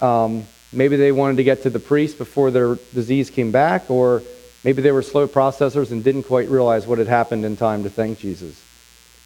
Um, 0.00 0.46
maybe 0.72 0.96
they 0.96 1.12
wanted 1.12 1.36
to 1.38 1.44
get 1.44 1.62
to 1.62 1.70
the 1.70 1.78
priest 1.78 2.18
before 2.18 2.50
their 2.50 2.76
disease 2.94 3.30
came 3.30 3.50
back, 3.50 3.90
or 3.90 4.22
maybe 4.64 4.82
they 4.82 4.92
were 4.92 5.02
slow 5.02 5.26
processors 5.26 5.90
and 5.90 6.02
didn't 6.04 6.24
quite 6.24 6.48
realize 6.48 6.86
what 6.86 6.98
had 6.98 7.08
happened 7.08 7.44
in 7.44 7.56
time 7.56 7.84
to 7.84 7.90
thank 7.90 8.18
Jesus. 8.18 8.60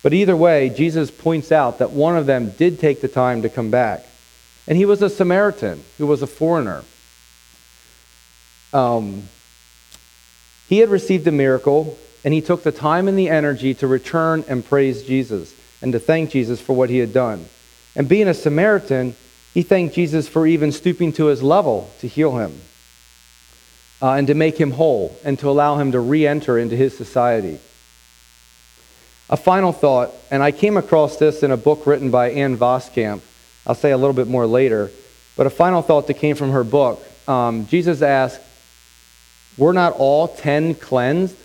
But 0.03 0.13
either 0.13 0.37
way, 0.37 0.69
Jesus 0.69 1.11
points 1.11 1.51
out 1.51 1.79
that 1.79 1.91
one 1.91 2.17
of 2.17 2.27
them 2.27 2.51
did 2.51 2.79
take 2.79 3.01
the 3.01 3.09
time 3.09 3.43
to 3.43 3.49
come 3.49 3.71
back. 3.71 4.07
And 4.69 4.77
he 4.77 4.85
was 4.85 5.03
a 5.03 5.11
Samaritan 5.11 5.83
who 5.99 6.07
was 6.07 6.23
a 6.23 6.27
foreigner. 6.27 6.85
Um, 8.73 9.29
he 10.69 10.79
had 10.79 10.91
received 10.91 11.27
a 11.27 11.33
miracle, 11.33 11.99
and 12.25 12.35
he 12.35 12.41
took 12.41 12.63
the 12.63 12.73
time 12.73 13.09
and 13.09 13.19
the 13.19 13.29
energy 13.29 13.75
to 13.75 13.87
return 13.87 14.45
and 14.49 14.65
praise 14.65 15.03
Jesus 15.03 15.55
and 15.81 15.93
to 15.93 15.99
thank 15.99 16.31
Jesus 16.31 16.61
for 16.61 16.75
what 16.75 16.91
he 16.91 16.99
had 16.99 17.13
done. 17.13 17.47
And 17.95 18.09
being 18.09 18.29
a 18.29 18.35
Samaritan, 18.35 19.17
he 19.55 19.63
thanked 19.63 19.95
Jesus 19.95 20.29
for 20.29 20.47
even 20.47 20.73
stooping 20.73 21.13
to 21.15 21.27
his 21.27 21.43
level 21.43 21.91
to 22.01 22.09
heal 22.09 22.39
him 22.39 22.61
uh, 24.03 24.13
and 24.13 24.27
to 24.27 24.35
make 24.35 24.59
him 24.59 24.73
whole 24.73 25.17
and 25.25 25.39
to 25.39 25.49
allow 25.49 25.79
him 25.79 25.93
to 25.93 26.01
re 26.01 26.27
enter 26.27 26.59
into 26.59 26.77
his 26.77 26.97
society. 26.97 27.59
A 29.29 29.37
final 29.37 29.73
thought, 29.73 30.13
and 30.31 30.43
I 30.43 30.53
came 30.53 30.77
across 30.77 31.17
this 31.17 31.43
in 31.43 31.51
a 31.51 31.57
book 31.57 31.87
written 31.87 32.11
by 32.11 32.31
Ann 32.31 32.57
Voskamp. 32.57 33.23
I'll 33.67 33.75
say 33.75 33.91
a 33.91 33.97
little 33.97 34.15
bit 34.15 34.29
more 34.29 34.47
later. 34.47 34.91
But 35.37 35.47
a 35.47 35.51
final 35.51 35.83
thought 35.83 36.07
that 36.07 36.15
came 36.15 36.37
from 36.37 36.53
her 36.53 36.65
book 36.65 37.03
um, 37.29 37.67
Jesus 37.67 38.03
asked, 38.03 38.41
Were 39.57 39.73
not 39.73 39.95
all 39.95 40.29
ten 40.29 40.75
cleansed? 40.75 41.37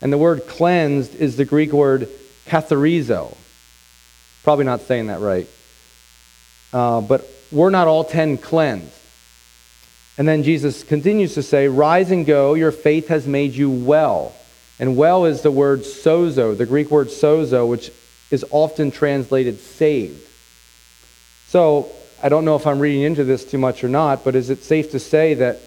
And 0.00 0.12
the 0.12 0.18
word 0.18 0.46
cleansed 0.46 1.14
is 1.14 1.36
the 1.36 1.44
Greek 1.44 1.72
word 1.72 2.08
katharizo. 2.46 3.36
Probably 4.44 4.64
not 4.64 4.82
saying 4.82 5.08
that 5.08 5.20
right. 5.20 5.48
Uh, 6.72 7.00
but 7.00 7.28
were 7.50 7.70
not 7.70 7.88
all 7.88 8.04
ten 8.04 8.38
cleansed? 8.38 8.94
And 10.16 10.26
then 10.26 10.42
Jesus 10.42 10.82
continues 10.82 11.34
to 11.34 11.42
say, 11.42 11.68
Rise 11.68 12.10
and 12.10 12.26
go, 12.26 12.54
your 12.54 12.72
faith 12.72 13.08
has 13.08 13.26
made 13.26 13.54
you 13.54 13.70
well. 13.70 14.34
And 14.80 14.96
well 14.96 15.24
is 15.24 15.42
the 15.42 15.50
word 15.50 15.80
sozo, 15.80 16.56
the 16.56 16.66
Greek 16.66 16.90
word 16.90 17.08
sozo, 17.08 17.68
which 17.68 17.90
is 18.30 18.44
often 18.50 18.90
translated 18.90 19.60
saved. 19.60 20.26
So 21.46 21.90
I 22.22 22.28
don't 22.28 22.44
know 22.44 22.56
if 22.56 22.66
I'm 22.66 22.80
reading 22.80 23.02
into 23.02 23.24
this 23.24 23.44
too 23.44 23.58
much 23.58 23.82
or 23.82 23.88
not, 23.88 24.24
but 24.24 24.34
is 24.34 24.50
it 24.50 24.64
safe 24.64 24.90
to 24.90 24.98
say 24.98 25.34
that 25.34 25.60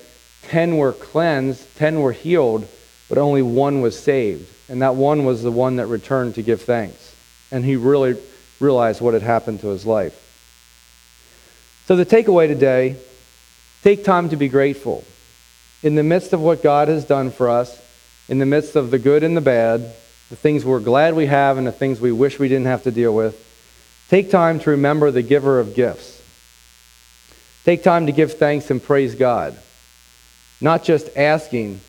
10 0.43 0.77
were 0.77 0.93
cleansed, 0.93 1.77
10 1.77 2.01
were 2.01 2.11
healed, 2.11 2.67
but 3.11 3.17
only 3.17 3.41
one 3.41 3.81
was 3.81 3.99
saved? 3.99 4.49
And 4.69 4.81
that 4.81 4.95
one 4.95 5.25
was 5.25 5.43
the 5.43 5.51
one 5.51 5.75
that 5.75 5.87
returned 5.87 6.35
to 6.35 6.41
give 6.41 6.61
thanks. 6.61 7.13
And 7.51 7.65
he 7.65 7.75
really 7.75 8.17
realized 8.61 9.01
what 9.01 9.13
had 9.13 9.21
happened 9.21 9.59
to 9.59 9.67
his 9.67 9.85
life. 9.85 10.17
So 11.87 11.97
the 11.97 12.05
takeaway 12.05 12.47
today 12.47 12.95
take 13.83 14.05
time 14.05 14.29
to 14.29 14.37
be 14.37 14.47
grateful. 14.47 15.03
In 15.83 15.95
the 15.95 16.03
midst 16.03 16.31
of 16.31 16.39
what 16.39 16.63
God 16.63 16.87
has 16.87 17.03
done 17.03 17.31
for 17.31 17.49
us, 17.49 17.81
in 18.29 18.39
the 18.39 18.45
midst 18.45 18.77
of 18.77 18.91
the 18.91 18.99
good 18.99 19.25
and 19.25 19.35
the 19.35 19.41
bad, 19.41 19.93
the 20.29 20.37
things 20.37 20.63
we're 20.63 20.79
glad 20.79 21.13
we 21.13 21.25
have 21.25 21.57
and 21.57 21.67
the 21.67 21.73
things 21.73 21.99
we 21.99 22.13
wish 22.13 22.39
we 22.39 22.47
didn't 22.47 22.67
have 22.67 22.83
to 22.83 22.91
deal 22.91 23.13
with, 23.13 23.45
take 24.07 24.31
time 24.31 24.57
to 24.61 24.69
remember 24.69 25.11
the 25.11 25.21
giver 25.21 25.59
of 25.59 25.75
gifts. 25.75 26.21
Take 27.65 27.83
time 27.83 28.05
to 28.05 28.13
give 28.13 28.35
thanks 28.35 28.71
and 28.71 28.81
praise 28.81 29.15
God. 29.15 29.59
Not 30.61 30.85
just 30.85 31.09
asking, 31.17 31.81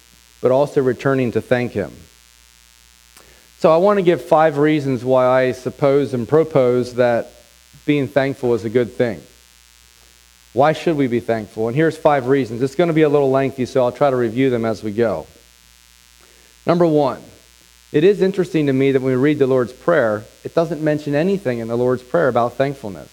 but 0.43 0.51
also 0.51 0.83
returning 0.83 1.33
to 1.33 1.41
thank 1.41 1.73
Him. 1.73 1.93
So 3.59 3.73
I 3.73 3.79
want 3.79 3.99
to 3.99 4.03
give 4.03 4.23
five 4.23 4.59
reasons 4.59 5.05
why 5.05 5.25
I 5.25 5.53
suppose 5.53 6.13
and 6.13 6.29
propose 6.29 6.97
that 6.97 7.31
being 7.87 8.09
thankful 8.09 8.55
is 8.55 8.65
a 8.65 8.71
good 8.71 8.93
thing. 8.93 9.23
Why 10.53 10.73
should 10.73 10.97
we 10.97 11.07
be 11.07 11.21
thankful? 11.21 11.69
And 11.69 11.77
here's 11.77 11.97
five 11.97 12.27
reasons. 12.27 12.61
It's 12.61 12.75
going 12.75 12.89
to 12.89 12.95
be 12.95 13.03
a 13.03 13.09
little 13.09 13.31
lengthy, 13.31 13.65
so 13.65 13.85
I'll 13.85 13.93
try 13.93 14.11
to 14.11 14.17
review 14.17 14.51
them 14.51 14.65
as 14.65 14.83
we 14.83 14.93
go. 14.93 15.27
Number 16.67 16.87
one, 16.87 17.23
it 17.93 18.05
is 18.05 18.21
interesting 18.21 18.67
to 18.67 18.73
me 18.73 18.93
that 18.93 19.01
when 19.01 19.13
we 19.13 19.17
read 19.17 19.39
the 19.39 19.47
Lord's 19.47 19.73
Prayer, 19.73 20.25
it 20.45 20.55
doesn't 20.55 20.83
mention 20.83 21.15
anything 21.15 21.61
in 21.61 21.69
the 21.69 21.77
Lord's 21.77 22.03
Prayer 22.03 22.29
about 22.29 22.55
thankfulness. 22.55 23.11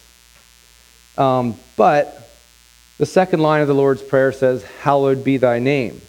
Um, 1.18 1.56
but 1.78 2.30
the 2.98 3.06
second 3.06 3.42
line 3.42 3.62
of 3.62 3.68
the 3.68 3.76
Lord's 3.76 4.02
Prayer 4.02 4.32
says, 4.32 4.64
Hallowed 4.82 5.24
be 5.24 5.38
thy 5.38 5.60
name. 5.60 6.02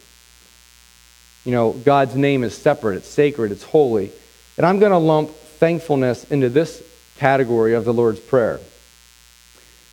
You 1.45 1.53
know, 1.53 1.73
God's 1.73 2.15
name 2.15 2.45
is 2.45 2.57
separate, 2.57 2.97
it's 2.97 3.09
sacred, 3.09 3.53
it's 3.53 3.63
holy. 3.63 4.13
And 4.57 4.67
I'm 4.67 4.79
going 4.79 4.93
to 4.93 4.99
lump 4.99 5.31
thankfulness 5.31 6.25
into 6.31 6.49
this 6.49 6.83
category 7.17 7.75
of 7.75 7.85
the 7.85 7.95
Lord's 7.95 8.21
Prayer. 8.21 8.61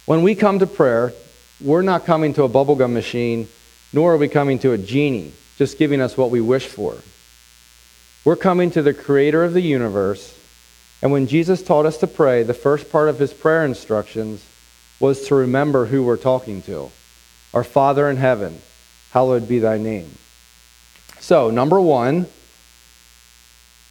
When 0.06 0.24
we 0.24 0.36
come 0.36 0.60
to 0.60 0.68
prayer, 0.68 1.14
we're 1.60 1.82
not 1.82 2.06
coming 2.06 2.34
to 2.36 2.44
a 2.44 2.50
bubblegum 2.50 2.94
machine, 2.94 3.50
nor 3.92 4.14
are 4.14 4.18
we 4.18 4.28
coming 4.28 4.60
to 4.60 4.72
a 4.74 4.78
genie, 4.78 5.34
just 5.58 5.78
giving 5.78 6.02
us 6.02 6.18
what 6.18 6.32
we 6.32 6.42
wish 6.42 6.68
for. 6.68 6.96
We're 8.24 8.36
coming 8.36 8.72
to 8.72 8.82
the 8.82 8.94
creator 8.94 9.44
of 9.44 9.54
the 9.54 9.62
universe. 9.62 10.38
And 11.02 11.12
when 11.12 11.28
Jesus 11.28 11.64
taught 11.64 11.86
us 11.86 11.98
to 11.98 12.08
pray, 12.08 12.44
the 12.44 12.54
first 12.54 12.92
part 12.92 13.10
of 13.10 13.20
his 13.20 13.34
prayer 13.34 13.64
instructions 13.64 14.46
was 15.00 15.28
to 15.28 15.36
remember 15.36 15.86
who 15.86 16.04
we're 16.04 16.18
talking 16.18 16.62
to. 16.64 16.92
Our 17.54 17.64
Father 17.64 18.10
in 18.10 18.18
heaven, 18.18 18.62
hallowed 19.12 19.48
be 19.48 19.60
thy 19.60 19.78
name. 19.78 20.18
So, 21.28 21.50
number 21.50 21.82
one, 21.82 22.26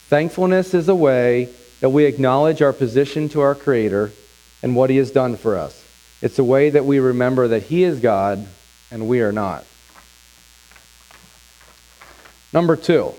thankfulness 0.08 0.72
is 0.72 0.88
a 0.88 0.94
way 0.94 1.50
that 1.80 1.90
we 1.90 2.06
acknowledge 2.06 2.62
our 2.62 2.72
position 2.72 3.28
to 3.28 3.42
our 3.42 3.54
Creator 3.54 4.12
and 4.62 4.74
what 4.74 4.88
He 4.88 4.96
has 4.96 5.10
done 5.10 5.36
for 5.36 5.58
us. 5.58 5.84
It's 6.22 6.38
a 6.38 6.44
way 6.44 6.70
that 6.70 6.86
we 6.86 6.98
remember 6.98 7.48
that 7.48 7.64
He 7.64 7.84
is 7.84 8.00
God 8.00 8.48
and 8.90 9.06
we 9.06 9.20
are 9.20 9.32
not. 9.32 9.66
Number 12.54 12.74
two, 12.74 13.12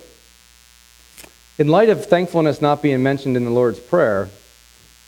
in 1.59 1.67
light 1.67 1.89
of 1.89 2.07
thankfulness 2.07 2.59
not 2.59 2.81
being 2.81 3.03
mentioned 3.03 3.38
in 3.38 3.45
the 3.45 3.51
Lord's 3.51 3.79
Prayer, 3.79 4.29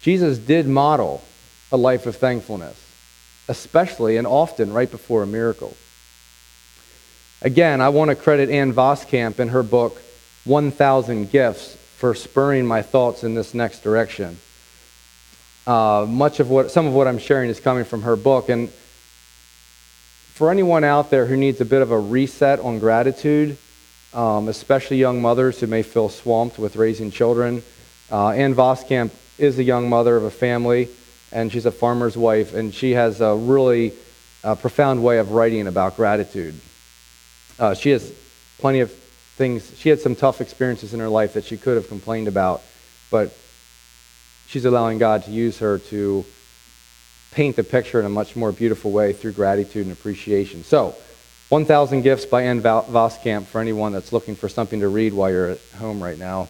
Jesus 0.03 0.37
did 0.37 0.67
model 0.67 1.23
a 1.71 1.77
life 1.77 2.05
of 2.05 2.15
thankfulness, 2.15 2.79
especially 3.47 4.17
and 4.17 4.27
often 4.27 4.71
right 4.71 4.91
before 4.91 5.23
a 5.23 5.25
miracle. 5.25 5.75
Again, 7.41 7.79
I 7.79 7.87
want 7.87 8.09
to 8.09 8.15
credit 8.15 8.49
Ann 8.49 8.73
Voskamp 8.73 9.39
in 9.39 9.49
her 9.49 9.63
book, 9.63 10.01
1,000 10.43 11.31
Gifts, 11.31 11.75
for 11.95 12.13
spurring 12.13 12.65
my 12.65 12.81
thoughts 12.81 13.23
in 13.23 13.33
this 13.33 13.53
next 13.53 13.81
direction. 13.81 14.37
Uh, 15.65 16.05
much 16.07 16.41
of 16.41 16.49
what, 16.49 16.69
some 16.69 16.85
of 16.85 16.93
what 16.93 17.07
I'm 17.07 17.17
sharing 17.17 17.49
is 17.49 17.59
coming 17.61 17.85
from 17.85 18.01
her 18.01 18.17
book. 18.17 18.49
And 18.49 18.69
for 20.33 20.51
anyone 20.51 20.83
out 20.83 21.11
there 21.11 21.25
who 21.25 21.37
needs 21.37 21.61
a 21.61 21.65
bit 21.65 21.81
of 21.81 21.91
a 21.91 21.99
reset 21.99 22.59
on 22.59 22.79
gratitude, 22.79 23.57
um, 24.13 24.49
especially 24.49 24.97
young 24.97 25.21
mothers 25.21 25.61
who 25.61 25.67
may 25.67 25.83
feel 25.83 26.09
swamped 26.09 26.59
with 26.59 26.75
raising 26.75 27.09
children. 27.09 27.63
Uh, 28.11 28.29
Ann 28.29 28.53
Voskamp 28.53 29.11
is 29.37 29.59
a 29.59 29.63
young 29.63 29.87
mother 29.87 30.17
of 30.17 30.23
a 30.23 30.31
family, 30.31 30.89
and 31.31 31.51
she's 31.51 31.65
a 31.65 31.71
farmer's 31.71 32.17
wife, 32.17 32.53
and 32.53 32.73
she 32.73 32.91
has 32.91 33.21
a 33.21 33.35
really 33.35 33.93
uh, 34.43 34.55
profound 34.55 35.03
way 35.03 35.19
of 35.19 35.31
writing 35.31 35.67
about 35.67 35.95
gratitude. 35.95 36.59
Uh, 37.59 37.73
she 37.73 37.89
has 37.89 38.11
plenty 38.57 38.79
of 38.79 38.91
things. 38.91 39.77
She 39.77 39.89
had 39.89 39.99
some 39.99 40.15
tough 40.15 40.41
experiences 40.41 40.93
in 40.93 40.99
her 40.99 41.09
life 41.09 41.33
that 41.33 41.45
she 41.45 41.57
could 41.57 41.75
have 41.75 41.87
complained 41.87 42.27
about, 42.27 42.61
but 43.11 43.35
she's 44.47 44.65
allowing 44.65 44.97
God 44.97 45.23
to 45.25 45.31
use 45.31 45.59
her 45.59 45.77
to 45.77 46.25
paint 47.31 47.55
the 47.55 47.63
picture 47.63 47.99
in 47.99 48.05
a 48.05 48.09
much 48.09 48.35
more 48.35 48.51
beautiful 48.51 48.91
way 48.91 49.13
through 49.13 49.33
gratitude 49.33 49.85
and 49.85 49.93
appreciation. 49.93 50.63
So, 50.63 50.95
1,000 51.49 52.03
Gifts 52.03 52.25
by 52.25 52.43
Ann 52.43 52.61
Voskamp 52.61 53.45
for 53.45 53.59
anyone 53.59 53.91
that's 53.91 54.13
looking 54.13 54.35
for 54.35 54.47
something 54.47 54.81
to 54.81 54.87
read 54.87 55.13
while 55.13 55.31
you're 55.31 55.49
at 55.51 55.59
home 55.77 56.01
right 56.01 56.17
now. 56.17 56.47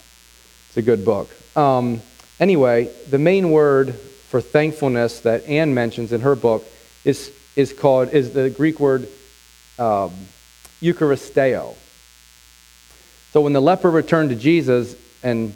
It's 0.68 0.78
a 0.78 0.82
good 0.82 1.06
book. 1.06 1.30
Um, 1.56 2.02
anyway, 2.40 2.92
the 3.10 3.18
main 3.18 3.52
word 3.52 3.94
for 3.94 4.42
thankfulness 4.42 5.22
that 5.22 5.48
Ann 5.48 5.74
mentions 5.74 6.12
in 6.12 6.22
her 6.22 6.36
book 6.36 6.66
is, 7.06 7.32
is 7.56 7.72
called, 7.72 8.10
is 8.10 8.34
the 8.34 8.50
Greek 8.50 8.80
word 8.80 9.08
um, 9.78 10.12
Eucharisteo. 10.82 11.76
So 13.32 13.42
when 13.42 13.54
the 13.54 13.62
leper 13.62 13.92
returned 13.92 14.30
to 14.30 14.36
Jesus 14.36 14.96
and 15.22 15.54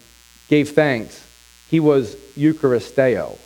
gave 0.47 0.71
thanks, 0.71 1.25
he 1.69 1.79
was 1.79 2.15
Eucharisteo, 2.37 3.37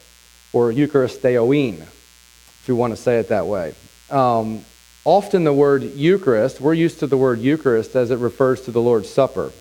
or 0.52 0.72
Eucharisteoin, 0.72 1.80
if 1.82 2.64
you 2.68 2.76
want 2.76 2.96
to 2.96 3.02
say 3.02 3.20
it 3.20 3.30
that 3.30 3.48
way. 3.48 3.74
Um, 4.10 4.66
often 5.06 5.44
the 5.44 5.54
word 5.54 5.84
Eucharist, 5.84 6.60
we're 6.60 6.74
used 6.74 7.00
to 7.00 7.08
the 7.08 7.18
word 7.18 7.40
Eucharist 7.40 7.96
as 7.96 8.12
it 8.12 8.18
refers 8.18 8.62
to 8.62 8.72
the 8.72 8.82
Lord's 8.82 9.10
Supper 9.10 9.52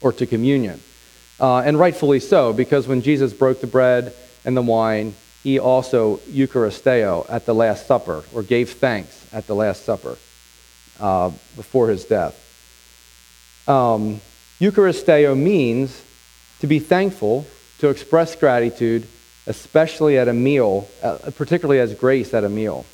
or 0.00 0.12
to 0.12 0.26
communion. 0.26 0.82
Uh, 1.40 1.58
and 1.60 1.78
rightfully 1.78 2.20
so, 2.20 2.52
because 2.52 2.86
when 2.86 3.00
Jesus 3.00 3.32
broke 3.32 3.60
the 3.60 3.66
bread 3.66 4.12
and 4.44 4.56
the 4.56 4.62
wine, 4.62 5.14
he 5.42 5.58
also 5.58 6.16
Eucharisteo 6.28 7.24
at 7.30 7.46
the 7.46 7.54
Last 7.54 7.86
Supper, 7.86 8.24
or 8.34 8.42
gave 8.42 8.72
thanks 8.72 9.24
at 9.32 9.46
the 9.46 9.54
Last 9.54 9.84
Supper 9.84 10.18
uh, 11.00 11.30
before 11.56 11.88
his 11.88 12.04
death. 12.04 12.34
Um, 13.66 14.20
Eucharisteo 14.60 15.36
means 15.36 16.02
to 16.60 16.66
be 16.66 16.78
thankful, 16.78 17.46
to 17.78 17.88
express 17.88 18.34
gratitude, 18.34 19.06
especially 19.46 20.18
at 20.18 20.28
a 20.28 20.32
meal, 20.32 20.88
uh, 21.02 21.16
particularly 21.36 21.80
as 21.80 21.94
grace 21.94 22.34
at 22.34 22.44
a 22.44 22.48
meal. 22.48 22.84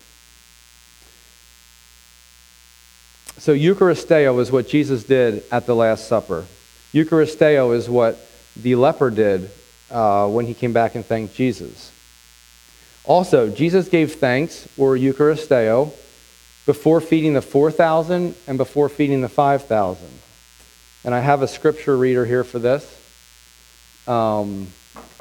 So, 3.39 3.55
Eucharisteo 3.55 4.41
is 4.41 4.53
what 4.53 4.69
Jesus 4.69 5.05
did 5.05 5.43
at 5.51 5.67
the 5.67 5.75
Last 5.75 6.07
Supper. 6.07 6.47
Eucharisteo 6.93 7.75
is 7.75 7.89
what 7.89 8.19
the 8.57 8.77
leper 8.77 9.11
did 9.11 9.51
uh, 9.91 10.29
when 10.29 10.47
he 10.47 10.55
came 10.55 10.73
back 10.73 10.95
and 10.95 11.05
thanked 11.05 11.35
Jesus. 11.35 11.91
Also, 13.05 13.51
Jesus 13.51 13.89
gave 13.89 14.15
thanks, 14.15 14.69
or 14.79 14.97
Eucharisteo, 14.97 15.93
before 16.67 17.01
feeding 17.01 17.35
the 17.35 17.43
4,000 17.43 18.35
and 18.47 18.59
before 18.59 18.89
feeding 18.89 19.21
the 19.21 19.29
5,000. 19.29 20.09
And 21.05 21.15
I 21.15 21.21
have 21.21 21.43
a 21.43 21.49
scripture 21.49 21.97
reader 21.97 22.25
here 22.25 22.45
for 22.45 22.59
this. 22.59 22.85
Um, 24.07 24.69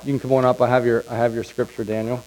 you 0.03 0.13
can 0.13 0.19
come 0.19 0.31
on 0.33 0.45
up. 0.45 0.61
I 0.61 0.69
have 0.69 0.85
your, 0.85 1.03
I 1.09 1.15
have 1.15 1.33
your 1.33 1.43
scripture, 1.43 1.83
Daniel. 1.83 2.23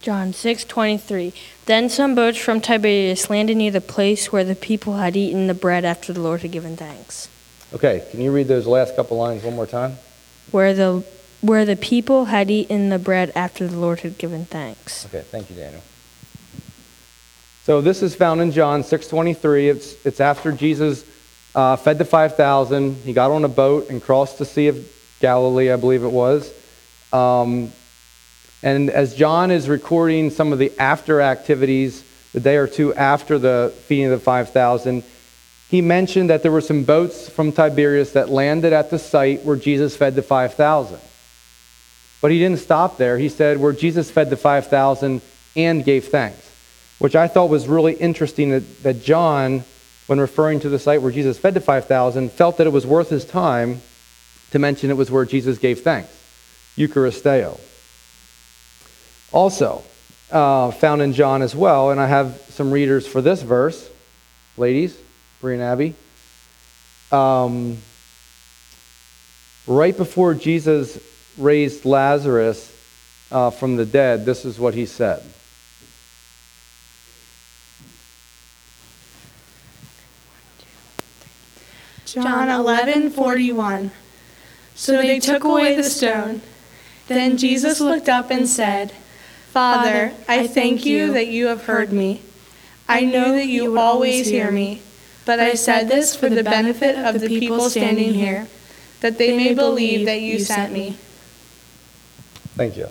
John 0.00 0.32
6:23 0.32 1.34
Then 1.66 1.90
some 1.90 2.14
boats 2.14 2.38
from 2.38 2.62
Tiberias 2.62 3.28
landed 3.28 3.58
near 3.58 3.70
the 3.70 3.82
place 3.82 4.32
where 4.32 4.44
the 4.44 4.54
people 4.54 4.94
had 4.94 5.16
eaten 5.16 5.48
the 5.48 5.54
bread 5.54 5.84
after 5.84 6.14
the 6.14 6.20
Lord 6.20 6.40
had 6.40 6.50
given 6.50 6.78
thanks. 6.78 7.28
Okay, 7.74 8.06
can 8.10 8.22
you 8.22 8.32
read 8.32 8.48
those 8.48 8.66
last 8.66 8.96
couple 8.96 9.18
lines 9.18 9.42
one 9.42 9.54
more 9.54 9.66
time? 9.66 9.98
Where 10.50 10.72
the 10.72 11.04
where 11.40 11.64
the 11.64 11.76
people 11.76 12.26
had 12.26 12.50
eaten 12.50 12.88
the 12.88 12.98
bread 12.98 13.32
after 13.34 13.66
the 13.66 13.76
Lord 13.76 14.00
had 14.00 14.18
given 14.18 14.44
thanks. 14.46 15.06
Okay, 15.06 15.22
thank 15.22 15.50
you, 15.50 15.56
Daniel. 15.56 15.82
So 17.64 17.80
this 17.80 18.02
is 18.02 18.14
found 18.14 18.40
in 18.40 18.50
John 18.50 18.82
6:23. 18.82 19.68
It's 19.68 19.94
it's 20.04 20.20
after 20.20 20.52
Jesus 20.52 21.04
uh, 21.54 21.76
fed 21.76 21.98
the 21.98 22.04
5,000. 22.04 22.96
He 23.04 23.12
got 23.12 23.30
on 23.30 23.44
a 23.44 23.48
boat 23.48 23.90
and 23.90 24.02
crossed 24.02 24.38
the 24.38 24.44
Sea 24.44 24.68
of 24.68 24.88
Galilee, 25.20 25.70
I 25.70 25.76
believe 25.76 26.04
it 26.04 26.12
was. 26.12 26.52
Um, 27.12 27.72
and 28.62 28.90
as 28.90 29.14
John 29.14 29.50
is 29.50 29.68
recording 29.68 30.30
some 30.30 30.52
of 30.52 30.58
the 30.58 30.72
after 30.78 31.20
activities, 31.20 32.04
the 32.32 32.40
day 32.40 32.56
or 32.56 32.66
two 32.66 32.94
after 32.94 33.38
the 33.38 33.72
feeding 33.86 34.06
of 34.06 34.12
the 34.12 34.24
5,000, 34.24 35.04
he 35.68 35.80
mentioned 35.80 36.30
that 36.30 36.42
there 36.42 36.52
were 36.52 36.60
some 36.60 36.84
boats 36.84 37.28
from 37.28 37.52
Tiberias 37.52 38.12
that 38.12 38.28
landed 38.28 38.72
at 38.72 38.90
the 38.90 38.98
site 38.98 39.44
where 39.44 39.56
Jesus 39.56 39.96
fed 39.96 40.14
the 40.14 40.22
5,000. 40.22 40.98
But 42.20 42.30
he 42.30 42.38
didn't 42.38 42.58
stop 42.58 42.96
there. 42.96 43.18
He 43.18 43.28
said, 43.28 43.58
where 43.58 43.72
Jesus 43.72 44.10
fed 44.10 44.30
the 44.30 44.36
5,000 44.36 45.20
and 45.56 45.84
gave 45.84 46.08
thanks, 46.08 46.50
which 46.98 47.14
I 47.14 47.28
thought 47.28 47.48
was 47.48 47.68
really 47.68 47.94
interesting 47.94 48.50
that, 48.50 48.82
that 48.82 49.02
John, 49.02 49.64
when 50.06 50.20
referring 50.20 50.60
to 50.60 50.68
the 50.68 50.78
site 50.78 51.02
where 51.02 51.12
Jesus 51.12 51.38
fed 51.38 51.54
the 51.54 51.60
5,000, 51.60 52.32
felt 52.32 52.56
that 52.56 52.66
it 52.66 52.70
was 52.70 52.86
worth 52.86 53.10
his 53.10 53.24
time 53.24 53.82
to 54.50 54.58
mention 54.58 54.90
it 54.90 54.96
was 54.96 55.10
where 55.10 55.24
Jesus 55.24 55.58
gave 55.58 55.80
thanks, 55.80 56.10
Eucharisteo. 56.76 57.60
Also, 59.30 59.84
uh, 60.30 60.70
found 60.70 61.02
in 61.02 61.12
John 61.12 61.42
as 61.42 61.54
well, 61.54 61.90
and 61.90 62.00
I 62.00 62.06
have 62.06 62.40
some 62.50 62.70
readers 62.70 63.06
for 63.06 63.20
this 63.20 63.42
verse, 63.42 63.88
ladies, 64.56 64.96
Bree 65.40 65.54
and 65.54 65.62
Abby. 65.62 65.94
Um, 67.12 67.78
right 69.66 69.96
before 69.96 70.34
Jesus 70.34 70.98
raised 71.38 71.84
Lazarus 71.84 72.74
uh, 73.30 73.50
from 73.50 73.76
the 73.76 73.86
dead, 73.86 74.24
this 74.24 74.44
is 74.44 74.58
what 74.58 74.74
he 74.74 74.86
said. 74.86 75.22
John 82.04 82.48
11:41 82.48 83.90
So 84.74 85.02
they 85.02 85.20
took 85.20 85.44
away 85.44 85.74
the 85.74 85.82
stone. 85.84 86.40
Then 87.06 87.36
Jesus 87.36 87.80
looked 87.80 88.08
up 88.08 88.30
and 88.30 88.48
said, 88.48 88.92
Father, 89.50 90.12
I 90.26 90.46
thank 90.46 90.86
you 90.86 91.12
that 91.12 91.26
you 91.26 91.48
have 91.48 91.64
heard 91.64 91.92
me. 91.92 92.22
I 92.88 93.00
know 93.02 93.32
that 93.32 93.46
you 93.46 93.78
always 93.78 94.28
hear 94.28 94.50
me, 94.50 94.80
but 95.26 95.38
I 95.38 95.54
said 95.54 95.88
this 95.88 96.16
for 96.16 96.28
the 96.28 96.42
benefit 96.42 96.96
of 96.96 97.20
the 97.20 97.28
people 97.28 97.68
standing 97.68 98.14
here, 98.14 98.46
that 99.00 99.18
they 99.18 99.36
may 99.36 99.54
believe 99.54 100.06
that 100.06 100.20
you 100.20 100.38
sent 100.38 100.72
me. 100.72 100.96
Thank 102.58 102.76
you. 102.76 102.88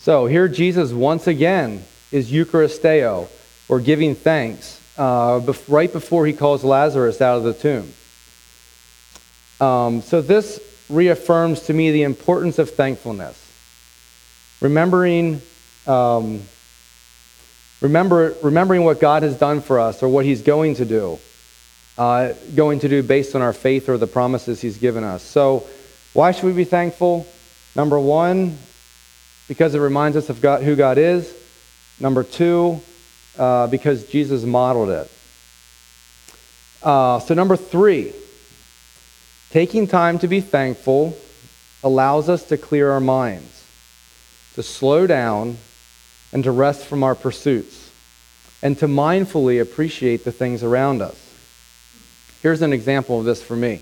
So 0.00 0.26
here 0.26 0.46
Jesus 0.46 0.92
once 0.92 1.26
again 1.26 1.82
is 2.12 2.30
Eucharisteo, 2.30 3.28
or 3.66 3.80
giving 3.80 4.14
thanks, 4.14 4.78
uh, 4.98 5.40
right 5.66 5.90
before 5.90 6.26
he 6.26 6.34
calls 6.34 6.62
Lazarus 6.62 7.22
out 7.22 7.38
of 7.38 7.44
the 7.44 7.54
tomb. 7.54 7.94
Um, 9.58 10.02
so 10.02 10.20
this 10.20 10.60
reaffirms 10.90 11.62
to 11.62 11.72
me 11.72 11.92
the 11.92 12.02
importance 12.02 12.58
of 12.58 12.68
thankfulness. 12.68 13.40
Remembering, 14.60 15.40
um, 15.86 16.42
remember, 17.80 18.34
remembering 18.42 18.84
what 18.84 19.00
God 19.00 19.22
has 19.22 19.38
done 19.38 19.62
for 19.62 19.80
us 19.80 20.02
or 20.02 20.10
what 20.10 20.26
he's 20.26 20.42
going 20.42 20.74
to 20.74 20.84
do. 20.84 21.18
Uh, 21.96 22.34
going 22.54 22.80
to 22.80 22.88
do 22.90 23.02
based 23.02 23.34
on 23.34 23.40
our 23.40 23.54
faith 23.54 23.88
or 23.88 23.96
the 23.96 24.06
promises 24.06 24.60
he's 24.60 24.76
given 24.76 25.04
us. 25.04 25.22
So, 25.22 25.66
why 26.14 26.32
should 26.32 26.44
we 26.44 26.52
be 26.52 26.64
thankful? 26.64 27.26
Number 27.76 27.98
one, 27.98 28.56
because 29.48 29.74
it 29.74 29.80
reminds 29.80 30.16
us 30.16 30.30
of 30.30 30.40
God, 30.40 30.62
who 30.62 30.76
God 30.76 30.96
is. 30.96 31.32
Number 32.00 32.22
two, 32.22 32.80
uh, 33.36 33.66
because 33.66 34.06
Jesus 34.06 34.44
modeled 34.44 34.88
it. 34.88 35.10
Uh, 36.82 37.18
so, 37.18 37.34
number 37.34 37.56
three, 37.56 38.12
taking 39.50 39.86
time 39.86 40.18
to 40.20 40.28
be 40.28 40.40
thankful 40.40 41.18
allows 41.82 42.28
us 42.28 42.44
to 42.44 42.56
clear 42.56 42.90
our 42.90 43.00
minds 43.00 43.54
to 44.54 44.62
slow 44.62 45.06
down 45.06 45.58
and 46.32 46.44
to 46.44 46.50
rest 46.50 46.86
from 46.86 47.02
our 47.02 47.14
pursuits 47.14 47.90
and 48.62 48.78
to 48.78 48.86
mindfully 48.86 49.60
appreciate 49.60 50.24
the 50.24 50.32
things 50.32 50.62
around 50.62 51.02
us. 51.02 51.20
Here's 52.40 52.62
an 52.62 52.72
example 52.72 53.18
of 53.18 53.24
this 53.24 53.42
for 53.42 53.56
me. 53.56 53.80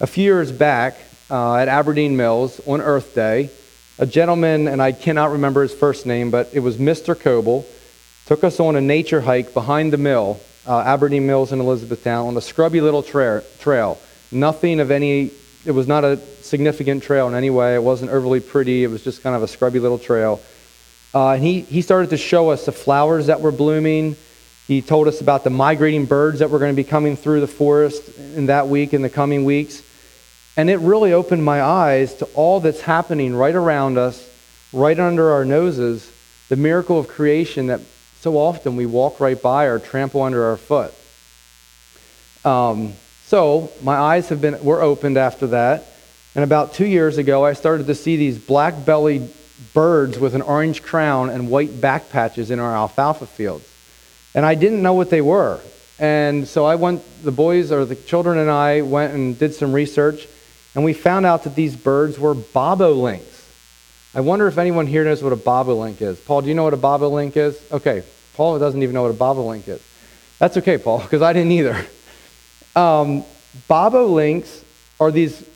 A 0.00 0.06
few 0.06 0.24
years 0.24 0.52
back 0.52 0.96
uh, 1.30 1.56
at 1.56 1.68
Aberdeen 1.68 2.16
Mills 2.16 2.60
on 2.66 2.80
Earth 2.80 3.14
Day, 3.14 3.50
a 3.98 4.06
gentleman, 4.06 4.68
and 4.68 4.80
I 4.80 4.92
cannot 4.92 5.32
remember 5.32 5.62
his 5.62 5.74
first 5.74 6.06
name, 6.06 6.30
but 6.30 6.50
it 6.52 6.60
was 6.60 6.76
Mr. 6.76 7.18
Coble, 7.18 7.66
took 8.26 8.44
us 8.44 8.60
on 8.60 8.76
a 8.76 8.80
nature 8.80 9.20
hike 9.20 9.52
behind 9.54 9.92
the 9.92 9.98
mill, 9.98 10.40
uh, 10.66 10.80
Aberdeen 10.80 11.26
Mills 11.26 11.52
in 11.52 11.60
Elizabethtown, 11.60 12.28
on 12.28 12.36
a 12.36 12.40
scrubby 12.40 12.80
little 12.80 13.02
tra- 13.02 13.42
trail. 13.60 13.98
Nothing 14.30 14.80
of 14.80 14.90
any, 14.90 15.30
it 15.64 15.72
was 15.72 15.86
not 15.86 16.04
a 16.04 16.18
significant 16.42 17.02
trail 17.02 17.28
in 17.28 17.34
any 17.34 17.50
way. 17.50 17.74
It 17.74 17.82
wasn't 17.82 18.10
overly 18.10 18.40
pretty. 18.40 18.84
It 18.84 18.88
was 18.88 19.02
just 19.02 19.22
kind 19.22 19.34
of 19.34 19.42
a 19.42 19.48
scrubby 19.48 19.80
little 19.80 19.98
trail. 19.98 20.40
Uh, 21.14 21.32
and 21.32 21.42
he, 21.42 21.60
he 21.62 21.80
started 21.80 22.10
to 22.10 22.18
show 22.18 22.50
us 22.50 22.66
the 22.66 22.72
flowers 22.72 23.26
that 23.26 23.40
were 23.40 23.52
blooming. 23.52 24.16
He 24.66 24.82
told 24.82 25.08
us 25.08 25.22
about 25.22 25.44
the 25.44 25.50
migrating 25.50 26.04
birds 26.04 26.40
that 26.40 26.50
were 26.50 26.58
going 26.58 26.72
to 26.72 26.76
be 26.76 26.84
coming 26.84 27.16
through 27.16 27.40
the 27.40 27.46
forest 27.46 28.18
in 28.18 28.46
that 28.46 28.68
week, 28.68 28.92
in 28.92 29.00
the 29.00 29.08
coming 29.08 29.44
weeks. 29.44 29.82
And 30.58 30.68
it 30.68 30.78
really 30.80 31.12
opened 31.12 31.44
my 31.44 31.62
eyes 31.62 32.14
to 32.16 32.24
all 32.34 32.58
that's 32.58 32.80
happening 32.80 33.32
right 33.32 33.54
around 33.54 33.96
us, 33.96 34.28
right 34.72 34.98
under 34.98 35.30
our 35.30 35.44
noses, 35.44 36.10
the 36.48 36.56
miracle 36.56 36.98
of 36.98 37.06
creation 37.06 37.68
that 37.68 37.80
so 38.20 38.36
often 38.36 38.74
we 38.74 38.84
walk 38.84 39.20
right 39.20 39.40
by 39.40 39.66
or 39.66 39.78
trample 39.78 40.20
under 40.20 40.46
our 40.46 40.56
foot. 40.56 40.92
Um, 42.44 42.94
so 43.26 43.70
my 43.82 43.94
eyes 43.94 44.30
have 44.30 44.40
been 44.40 44.64
were 44.64 44.82
opened 44.82 45.16
after 45.16 45.46
that, 45.48 45.84
and 46.34 46.42
about 46.42 46.74
two 46.74 46.86
years 46.86 47.18
ago, 47.18 47.44
I 47.44 47.52
started 47.52 47.86
to 47.86 47.94
see 47.94 48.16
these 48.16 48.36
black-bellied 48.36 49.32
birds 49.74 50.18
with 50.18 50.34
an 50.34 50.42
orange 50.42 50.82
crown 50.82 51.30
and 51.30 51.50
white 51.50 51.80
back 51.80 52.10
patches 52.10 52.50
in 52.50 52.58
our 52.58 52.74
alfalfa 52.74 53.26
fields, 53.26 53.68
and 54.34 54.44
I 54.44 54.56
didn't 54.56 54.82
know 54.82 54.94
what 54.94 55.10
they 55.10 55.20
were. 55.20 55.60
And 56.00 56.48
so 56.48 56.64
I 56.64 56.74
went, 56.74 57.02
the 57.22 57.30
boys 57.30 57.70
or 57.70 57.84
the 57.84 57.94
children 57.94 58.38
and 58.38 58.50
I 58.50 58.80
went 58.80 59.14
and 59.14 59.38
did 59.38 59.54
some 59.54 59.72
research, 59.72 60.26
and 60.74 60.84
we 60.84 60.92
found 60.92 61.26
out 61.26 61.44
that 61.44 61.54
these 61.54 61.74
birds 61.74 62.18
were 62.18 62.34
bobolinks. 62.34 63.44
I 64.14 64.20
wonder 64.20 64.48
if 64.48 64.58
anyone 64.58 64.86
here 64.86 65.04
knows 65.04 65.22
what 65.22 65.32
a 65.32 65.36
bobolink 65.36 66.00
is. 66.00 66.18
Paul, 66.18 66.42
do 66.42 66.48
you 66.48 66.54
know 66.54 66.64
what 66.64 66.74
a 66.74 66.78
bobolink 66.78 67.36
is? 67.36 67.60
Okay, 67.70 68.02
Paul 68.34 68.58
doesn't 68.58 68.82
even 68.82 68.94
know 68.94 69.02
what 69.02 69.10
a 69.10 69.14
bobolink 69.14 69.68
is. 69.68 69.82
That's 70.38 70.56
okay, 70.56 70.78
Paul, 70.78 71.00
because 71.00 71.22
I 71.22 71.32
didn't 71.32 71.52
either. 71.52 71.86
Um, 72.76 73.24
bobolinks 73.68 74.62
are 75.00 75.10
these, 75.10 75.48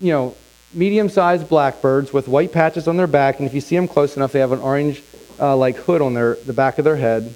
you 0.00 0.12
know, 0.12 0.36
medium-sized 0.74 1.48
blackbirds 1.48 2.12
with 2.12 2.28
white 2.28 2.52
patches 2.52 2.88
on 2.88 2.96
their 2.96 3.06
back, 3.06 3.38
and 3.38 3.48
if 3.48 3.54
you 3.54 3.60
see 3.60 3.74
them 3.74 3.88
close 3.88 4.16
enough, 4.16 4.32
they 4.32 4.40
have 4.40 4.52
an 4.52 4.60
orange, 4.60 5.02
uh, 5.38 5.56
hood 5.72 6.02
on 6.02 6.14
their 6.14 6.34
the 6.46 6.52
back 6.52 6.78
of 6.78 6.84
their 6.84 6.96
head. 6.96 7.34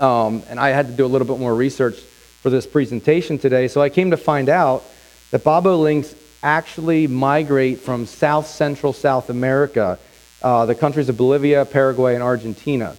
Um, 0.00 0.42
and 0.48 0.58
I 0.60 0.70
had 0.70 0.88
to 0.88 0.92
do 0.92 1.04
a 1.04 1.08
little 1.08 1.26
bit 1.26 1.38
more 1.38 1.54
research 1.54 1.98
for 2.42 2.50
this 2.50 2.66
presentation 2.66 3.38
today, 3.38 3.68
so 3.68 3.80
I 3.80 3.88
came 3.88 4.10
to 4.10 4.16
find 4.16 4.48
out 4.48 4.84
that 5.30 5.44
bobolinks 5.44 6.14
actually 6.42 7.06
migrate 7.06 7.80
from 7.80 8.06
South 8.06 8.46
Central 8.46 8.92
South 8.92 9.30
America, 9.30 9.98
uh, 10.42 10.66
the 10.66 10.74
countries 10.74 11.08
of 11.08 11.16
Bolivia, 11.16 11.64
Paraguay, 11.64 12.14
and 12.14 12.22
Argentina. 12.22 12.96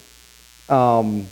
Um, 0.68 1.26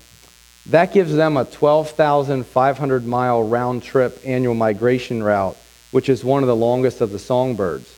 that 0.66 0.92
gives 0.92 1.14
them 1.14 1.36
a 1.36 1.44
12,500 1.44 3.06
mile 3.06 3.42
round 3.42 3.82
trip 3.82 4.20
annual 4.24 4.54
migration 4.54 5.22
route, 5.22 5.56
which 5.90 6.08
is 6.08 6.22
one 6.22 6.42
of 6.42 6.46
the 6.46 6.56
longest 6.56 7.00
of 7.00 7.10
the 7.10 7.18
songbirds. 7.18 7.94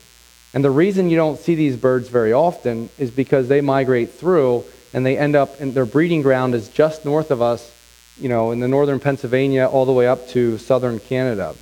And 0.53 0.63
the 0.63 0.71
reason 0.71 1.09
you 1.09 1.17
don't 1.17 1.39
see 1.39 1.55
these 1.55 1.75
birds 1.77 2.09
very 2.09 2.33
often 2.33 2.89
is 2.97 3.11
because 3.11 3.47
they 3.47 3.61
migrate 3.61 4.11
through 4.11 4.65
and 4.93 5.05
they 5.05 5.17
end 5.17 5.35
up 5.35 5.59
in 5.61 5.73
their 5.73 5.85
breeding 5.85 6.21
ground 6.21 6.53
is 6.53 6.67
just 6.67 7.05
north 7.05 7.31
of 7.31 7.41
us, 7.41 7.71
you 8.17 8.27
know, 8.27 8.51
in 8.51 8.59
the 8.59 8.67
northern 8.67 8.99
Pennsylvania 8.99 9.65
all 9.65 9.85
the 9.85 9.93
way 9.93 10.07
up 10.07 10.27
to 10.29 10.57
southern 10.57 10.99
Canada, 10.99 11.55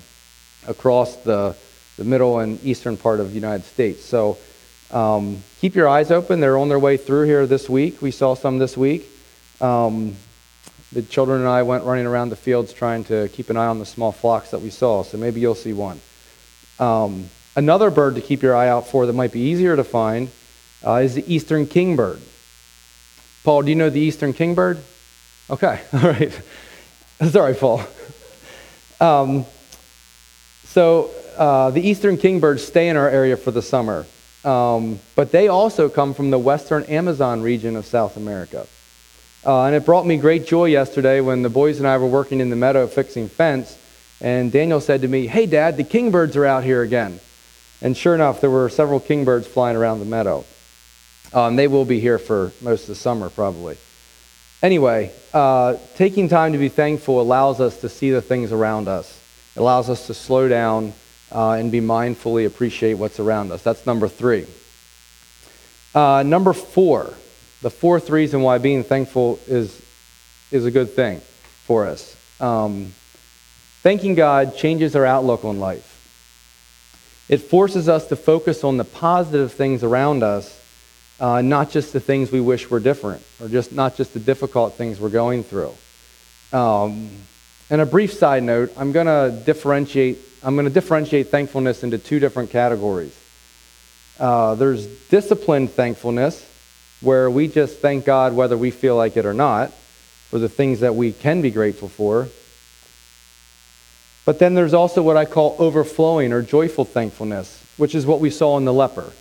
across 0.67 1.15
the, 1.17 1.55
the 1.99 2.05
middle 2.05 2.39
and 2.39 2.63
eastern 2.63 2.97
part 2.97 3.19
of 3.19 3.29
the 3.29 3.35
United 3.35 3.65
States. 3.65 4.03
So 4.03 4.37
um, 4.89 5.43
keep 5.59 5.75
your 5.75 5.87
eyes 5.87 6.09
open. 6.11 6.39
They're 6.39 6.57
on 6.57 6.69
their 6.69 6.79
way 6.79 6.97
through 6.97 7.25
here 7.25 7.45
this 7.45 7.69
week. 7.69 8.01
We 8.01 8.11
saw 8.11 8.33
some 8.33 8.57
this 8.57 8.75
week. 8.75 9.05
Um, 9.61 10.15
the 10.93 11.01
children 11.03 11.41
and 11.41 11.49
I 11.49 11.61
went 11.63 11.83
running 11.83 12.07
around 12.07 12.29
the 12.29 12.37
fields 12.37 12.73
trying 12.73 13.03
to 13.05 13.27
keep 13.29 13.49
an 13.49 13.57
eye 13.57 13.67
on 13.67 13.77
the 13.79 13.85
small 13.85 14.11
flocks 14.11 14.51
that 14.51 14.61
we 14.61 14.71
saw, 14.71 15.03
so 15.03 15.17
maybe 15.17 15.41
you'll 15.41 15.53
see 15.53 15.73
one. 15.73 15.99
Um, 16.79 17.29
another 17.55 17.91
bird 17.91 18.15
to 18.15 18.21
keep 18.21 18.41
your 18.41 18.55
eye 18.55 18.69
out 18.69 18.87
for 18.87 19.05
that 19.05 19.13
might 19.13 19.33
be 19.33 19.41
easier 19.41 19.75
to 19.75 19.83
find 19.83 20.29
uh, 20.83 20.95
is 20.95 21.15
the 21.15 21.33
eastern 21.33 21.67
kingbird. 21.67 22.21
Paul, 23.43 23.63
do 23.63 23.69
you 23.69 23.75
know 23.75 23.89
the 23.89 23.99
eastern 23.99 24.33
kingbird? 24.33 24.79
Okay, 25.49 25.81
all 25.93 25.99
right. 25.99 26.41
Sorry, 27.29 27.53
Paul. 27.53 27.83
Um, 29.01 29.45
so 30.63 31.11
uh, 31.39 31.71
the 31.71 31.81
eastern 31.81 32.17
kingbirds 32.17 32.61
stay 32.63 32.89
in 32.89 32.97
our 32.97 33.09
area 33.09 33.37
for 33.37 33.51
the 33.51 33.61
summer, 33.61 34.05
um, 34.43 34.99
but 35.15 35.31
they 35.31 35.47
also 35.47 35.87
come 35.87 36.13
from 36.13 36.31
the 36.31 36.37
western 36.37 36.83
Amazon 36.83 37.41
region 37.41 37.77
of 37.77 37.85
South 37.85 38.17
America. 38.17 38.67
Uh, 39.45 39.63
and 39.63 39.73
it 39.73 39.85
brought 39.85 40.05
me 40.05 40.17
great 40.17 40.45
joy 40.45 40.65
yesterday 40.65 41.21
when 41.21 41.41
the 41.41 41.49
boys 41.49 41.79
and 41.79 41.87
I 41.87 41.97
were 41.97 42.07
working 42.07 42.41
in 42.41 42.49
the 42.49 42.57
meadow 42.57 42.87
fixing 42.87 43.29
fence, 43.29 43.77
and 44.19 44.51
Daniel 44.51 44.81
said 44.81 45.01
to 45.03 45.07
me, 45.07 45.27
Hey, 45.27 45.45
Dad, 45.45 45.77
the 45.77 45.85
kingbirds 45.85 46.35
are 46.35 46.45
out 46.45 46.65
here 46.65 46.81
again. 46.81 47.21
And 47.81 47.95
sure 47.95 48.13
enough, 48.13 48.41
there 48.41 48.49
were 48.49 48.67
several 48.67 48.99
kingbirds 48.99 49.47
flying 49.47 49.77
around 49.77 49.99
the 49.99 50.05
meadow. 50.05 50.43
Um, 51.31 51.55
they 51.55 51.69
will 51.69 51.85
be 51.85 52.01
here 52.01 52.19
for 52.19 52.51
most 52.59 52.81
of 52.81 52.87
the 52.87 52.95
summer, 52.95 53.29
probably. 53.29 53.77
Anyway, 54.61 55.13
uh, 55.33 55.77
taking 55.95 56.27
time 56.27 56.51
to 56.51 56.57
be 56.57 56.67
thankful 56.67 57.21
allows 57.21 57.61
us 57.61 57.79
to 57.79 57.87
see 57.87 58.11
the 58.11 58.21
things 58.21 58.51
around 58.51 58.89
us. 58.89 59.17
It 59.55 59.59
allows 59.61 59.89
us 59.89 60.07
to 60.07 60.13
slow 60.13 60.49
down 60.49 60.91
uh, 61.31 61.51
and 61.51 61.71
be 61.71 61.81
mindfully 61.81 62.45
appreciate 62.45 62.95
what's 62.95 63.19
around 63.19 63.51
us. 63.51 63.61
That's 63.61 63.85
number 63.85 64.07
three. 64.07 64.45
Uh, 65.93 66.23
number 66.23 66.53
four, 66.53 67.13
the 67.61 67.69
fourth 67.69 68.09
reason 68.09 68.41
why 68.41 68.57
being 68.57 68.83
thankful 68.83 69.39
is, 69.47 69.81
is 70.51 70.65
a 70.65 70.71
good 70.71 70.91
thing 70.91 71.19
for 71.65 71.85
us. 71.85 72.15
Um, 72.39 72.93
thanking 73.81 74.15
God 74.15 74.55
changes 74.55 74.95
our 74.95 75.05
outlook 75.05 75.43
on 75.43 75.59
life. 75.59 75.85
It 77.27 77.41
forces 77.41 77.89
us 77.89 78.07
to 78.07 78.15
focus 78.15 78.63
on 78.63 78.77
the 78.77 78.83
positive 78.85 79.53
things 79.53 79.83
around 79.83 80.23
us, 80.23 80.55
uh, 81.19 81.41
not 81.41 81.69
just 81.69 81.93
the 81.93 81.99
things 81.99 82.31
we 82.31 82.41
wish 82.41 82.69
were 82.69 82.79
different, 82.79 83.21
or 83.39 83.47
just 83.47 83.71
not 83.71 83.97
just 83.97 84.13
the 84.13 84.19
difficult 84.19 84.75
things 84.75 84.99
we're 84.99 85.09
going 85.09 85.43
through. 85.43 85.73
Um, 86.51 87.11
and 87.69 87.81
a 87.81 87.85
brief 87.85 88.13
side 88.13 88.41
note, 88.41 88.73
I'm 88.77 88.91
going 88.91 89.05
to 89.05 89.43
differentiate. 89.45 90.17
I'm 90.41 90.55
going 90.55 90.67
to 90.67 90.73
differentiate 90.73 91.29
thankfulness 91.29 91.83
into 91.83 91.97
two 91.97 92.19
different 92.19 92.49
categories. 92.49 93.17
Uh, 94.17 94.55
there's 94.55 94.85
disciplined 94.85 95.71
thankfulness, 95.71 96.45
where 97.01 97.29
we 97.29 97.47
just 97.47 97.79
thank 97.79 98.05
God 98.05 98.33
whether 98.33 98.57
we 98.57 98.71
feel 98.71 98.95
like 98.95 99.17
it 99.17 99.25
or 99.25 99.33
not 99.33 99.71
for 100.29 100.39
the 100.39 100.49
things 100.49 100.81
that 100.81 100.95
we 100.95 101.11
can 101.11 101.41
be 101.41 101.51
grateful 101.51 101.89
for. 101.89 102.27
But 104.25 104.39
then 104.39 104.53
there's 104.53 104.73
also 104.73 105.01
what 105.01 105.17
I 105.17 105.25
call 105.25 105.55
overflowing 105.59 106.31
or 106.33 106.41
joyful 106.41 106.85
thankfulness, 106.85 107.63
which 107.77 107.95
is 107.95 108.05
what 108.05 108.19
we 108.19 108.29
saw 108.29 108.57
in 108.57 108.65
the 108.65 108.73
leper. 108.73 109.11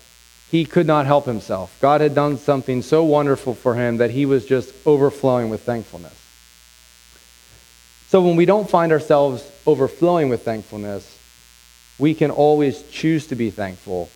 He 0.51 0.65
could 0.65 0.87
not 0.87 1.07
help 1.07 1.27
himself. 1.27 1.77
God 1.81 2.01
had 2.01 2.15
done 2.15 2.39
something 2.39 2.83
so 2.83 3.05
wonderful 3.05 3.55
for 3.55 3.75
him 3.75 3.99
that 3.99 4.11
he 4.11 4.27
was 4.27 4.47
just 4.47 4.75
overflowing 4.87 5.51
with 5.51 5.63
thankfulness. 5.63 6.15
So 8.09 8.23
when 8.23 8.37
we 8.37 8.47
don't 8.47 8.69
find 8.69 8.91
ourselves 8.91 9.49
overflowing 9.69 10.31
with 10.31 10.43
thankfulness, 10.43 11.19
we 11.99 12.15
can 12.15 12.31
always 12.31 12.83
choose 12.91 13.27
to 13.27 13.37
be 13.37 13.51
thankful 13.51 14.09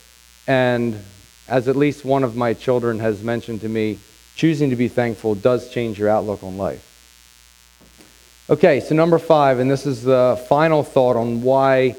and 0.47 0.99
as 1.49 1.69
at 1.69 1.77
least 1.77 2.05
one 2.05 2.25
of 2.25 2.35
my 2.35 2.55
children 2.55 2.99
has 3.01 3.23
mentioned 3.23 3.61
to 3.61 3.69
me, 3.69 3.99
choosing 4.35 4.71
to 4.71 4.77
be 4.77 4.89
thankful 4.89 5.35
does 5.35 5.71
change 5.71 5.99
your 5.99 6.09
outlook 6.09 6.43
on 6.43 6.57
life. 6.57 6.89
Okay, 8.49 8.81
so 8.81 8.95
number 8.95 9.19
five, 9.19 9.59
and 9.59 9.71
this 9.71 9.85
is 9.85 10.03
the 10.03 10.43
final 10.49 10.83
thought 10.83 11.17
on 11.17 11.43
why 11.43 11.95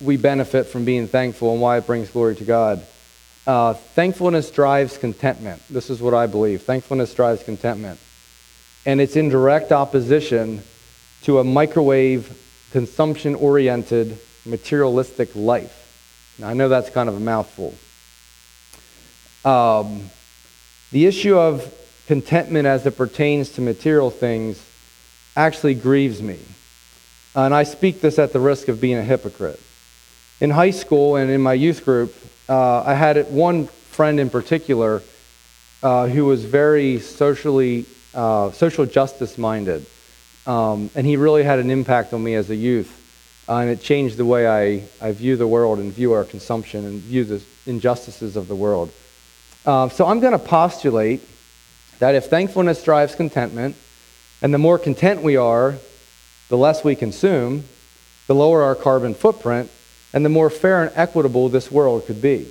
we 0.00 0.16
benefit 0.16 0.66
from 0.66 0.84
being 0.84 1.06
thankful 1.06 1.52
and 1.52 1.60
why 1.60 1.76
it 1.76 1.86
brings 1.86 2.08
glory 2.10 2.36
to 2.36 2.44
God. 2.44 2.84
Uh, 3.46 3.74
thankfulness 3.74 4.50
drives 4.50 4.96
contentment. 4.96 5.62
This 5.68 5.90
is 5.90 6.00
what 6.00 6.14
I 6.14 6.26
believe. 6.26 6.62
Thankfulness 6.62 7.12
drives 7.14 7.42
contentment. 7.42 8.00
And 8.86 9.00
it's 9.00 9.16
in 9.16 9.28
direct 9.28 9.72
opposition 9.72 10.62
to 11.22 11.38
a 11.38 11.44
microwave, 11.44 12.36
consumption 12.72 13.34
oriented, 13.34 14.18
materialistic 14.44 15.34
life. 15.34 15.74
Now, 16.38 16.48
I 16.48 16.54
know 16.54 16.68
that's 16.68 16.90
kind 16.90 17.08
of 17.08 17.16
a 17.16 17.20
mouthful. 17.20 17.74
Um, 19.44 20.10
the 20.90 21.06
issue 21.06 21.36
of 21.38 21.74
contentment 22.06 22.66
as 22.66 22.86
it 22.86 22.96
pertains 22.96 23.50
to 23.50 23.60
material 23.60 24.10
things 24.10 24.62
actually 25.36 25.74
grieves 25.74 26.22
me. 26.22 26.38
And 27.34 27.54
I 27.54 27.64
speak 27.64 28.00
this 28.00 28.18
at 28.18 28.32
the 28.32 28.40
risk 28.40 28.68
of 28.68 28.80
being 28.80 28.96
a 28.96 29.02
hypocrite. 29.02 29.60
In 30.40 30.50
high 30.50 30.70
school 30.70 31.16
and 31.16 31.30
in 31.30 31.40
my 31.40 31.52
youth 31.52 31.84
group, 31.84 32.14
uh, 32.48 32.82
I 32.82 32.94
had 32.94 33.30
one 33.30 33.66
friend 33.66 34.18
in 34.18 34.30
particular 34.30 35.02
uh, 35.82 36.06
who 36.06 36.24
was 36.24 36.44
very 36.44 37.00
socially, 37.00 37.84
uh, 38.14 38.50
social 38.52 38.86
justice 38.86 39.36
minded. 39.36 39.86
Um, 40.48 40.90
and 40.94 41.06
he 41.06 41.18
really 41.18 41.44
had 41.44 41.58
an 41.58 41.70
impact 41.70 42.14
on 42.14 42.24
me 42.24 42.34
as 42.34 42.48
a 42.48 42.56
youth. 42.56 42.94
Uh, 43.46 43.58
and 43.58 43.70
it 43.70 43.82
changed 43.82 44.16
the 44.16 44.24
way 44.24 44.48
I, 44.48 44.88
I 45.00 45.12
view 45.12 45.36
the 45.36 45.46
world 45.46 45.78
and 45.78 45.92
view 45.92 46.14
our 46.14 46.24
consumption 46.24 46.86
and 46.86 47.00
view 47.00 47.24
the 47.24 47.42
injustices 47.66 48.34
of 48.34 48.48
the 48.48 48.56
world. 48.56 48.90
Uh, 49.66 49.90
so 49.90 50.06
I'm 50.06 50.20
going 50.20 50.32
to 50.32 50.38
postulate 50.38 51.20
that 51.98 52.14
if 52.14 52.26
thankfulness 52.26 52.82
drives 52.82 53.14
contentment, 53.14 53.76
and 54.40 54.54
the 54.54 54.58
more 54.58 54.78
content 54.78 55.22
we 55.22 55.36
are, 55.36 55.74
the 56.48 56.56
less 56.56 56.82
we 56.82 56.94
consume, 56.94 57.64
the 58.26 58.34
lower 58.34 58.62
our 58.62 58.74
carbon 58.74 59.14
footprint, 59.14 59.70
and 60.14 60.24
the 60.24 60.30
more 60.30 60.48
fair 60.48 60.82
and 60.82 60.92
equitable 60.94 61.48
this 61.48 61.70
world 61.70 62.06
could 62.06 62.22
be. 62.22 62.46